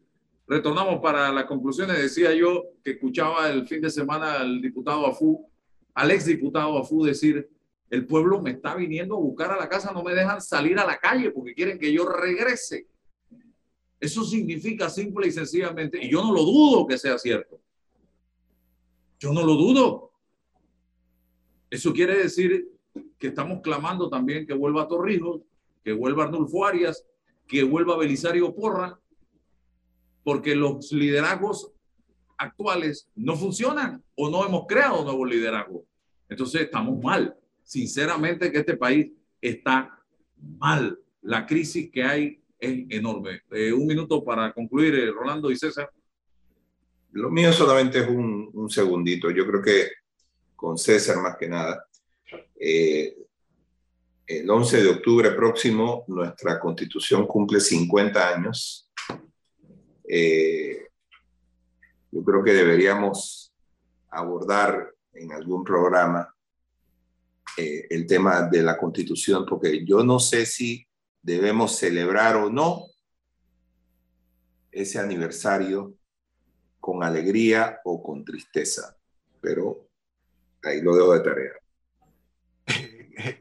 [0.48, 1.98] Retornamos para las conclusiones.
[1.98, 5.48] Decía yo que escuchaba el fin de semana al diputado Afú,
[5.94, 7.50] al ex diputado Afú decir,
[7.90, 10.86] el pueblo me está viniendo a buscar a la casa, no me dejan salir a
[10.86, 12.88] la calle porque quieren que yo regrese.
[14.00, 17.60] Eso significa simple y sencillamente, y yo no lo dudo que sea cierto.
[19.20, 20.12] Yo no lo dudo.
[21.70, 22.70] Eso quiere decir
[23.18, 25.42] que estamos clamando también que vuelva Torrijos,
[25.84, 27.06] que vuelva Arnulfo Arias,
[27.48, 29.00] que vuelva Belisario Porra,
[30.24, 31.72] porque los liderazgos
[32.38, 35.84] actuales no funcionan o no hemos creado nuevos liderazgos.
[36.30, 37.36] Entonces estamos mal.
[37.64, 40.00] Sinceramente que este país está
[40.60, 41.00] mal.
[41.22, 43.42] La crisis que hay es enorme.
[43.52, 45.92] Eh, un minuto para concluir, eh, Rolando y César.
[47.12, 49.30] Lo mío solamente es un, un, segundito.
[49.32, 49.90] Yo creo que
[50.56, 51.88] con César más que nada.
[52.60, 53.16] Eh,
[54.26, 58.92] el 11 de octubre próximo nuestra constitución cumple 50 años.
[62.12, 63.54] Yo creo que deberíamos
[64.10, 66.34] abordar en algún programa
[67.58, 70.87] el tema de la constitución, porque yo no sé si
[71.28, 72.86] debemos celebrar o no
[74.72, 75.94] ese aniversario
[76.80, 78.96] con alegría o con tristeza,
[79.42, 79.90] pero
[80.64, 81.52] ahí lo dejo de tarea.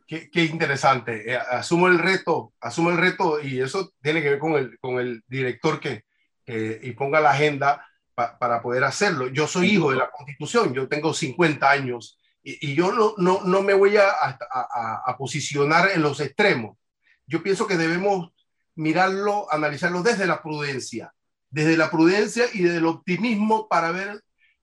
[0.08, 1.30] Qué, qué, interesante.
[1.30, 4.98] Eh, asumo el reto, asumo el reto y eso tiene que ver con el, con
[4.98, 6.04] el director que,
[6.46, 9.28] y ponga la agenda pa, para poder hacerlo.
[9.28, 13.42] Yo soy hijo de la Constitución, yo tengo 50 años y, y yo no, no,
[13.44, 16.78] no, me voy a, a, a posicionar en los extremos
[17.26, 18.32] yo pienso que debemos
[18.76, 21.12] mirarlo, analizarlo desde la prudencia,
[21.50, 24.22] desde la prudencia y desde el optimismo para ver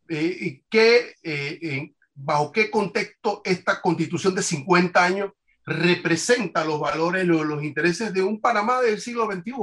[0.10, 5.32] eh, qué, eh, bajo qué contexto esta constitución de 50 años
[5.66, 9.54] representa los valores, los, los intereses de un Panamá del siglo XXI.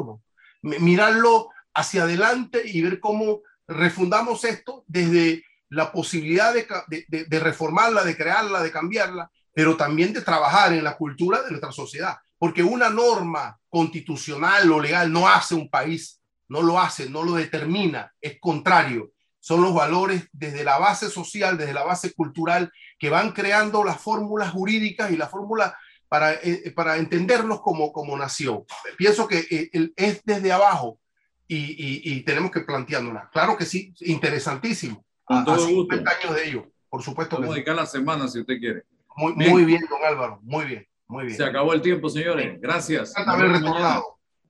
[0.63, 8.03] Mirarlo hacia adelante y ver cómo refundamos esto desde la posibilidad de, de, de reformarla,
[8.03, 12.63] de crearla, de cambiarla, pero también de trabajar en la cultura de nuestra sociedad porque
[12.63, 18.15] una norma constitucional o legal no hace un país, no lo hace, no lo determina,
[18.19, 19.13] es contrario.
[19.41, 24.01] Son los valores desde la base social, desde la base cultural, que van creando las
[24.01, 25.77] fórmulas jurídicas y la fórmula
[26.09, 28.65] para, eh, para entendernos como, como nación.
[28.97, 30.99] Pienso que eh, es desde abajo
[31.47, 33.29] y, y, y, tenemos que planteándola.
[33.31, 35.05] Claro que sí, interesantísimo.
[35.25, 35.95] Con todo gusto.
[35.95, 37.37] años de ello, por supuesto.
[37.37, 38.85] Vamos a dedicar la semana si usted quiere.
[39.15, 39.51] Muy bien.
[39.51, 40.90] muy bien, don Álvaro, muy bien.
[41.11, 41.37] Muy bien.
[41.37, 42.61] Se acabó el tiempo, señores.
[42.61, 43.13] Gracias.
[43.17, 43.61] Haber.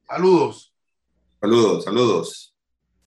[0.06, 0.74] Saludos.
[1.40, 2.49] Saludos, saludos.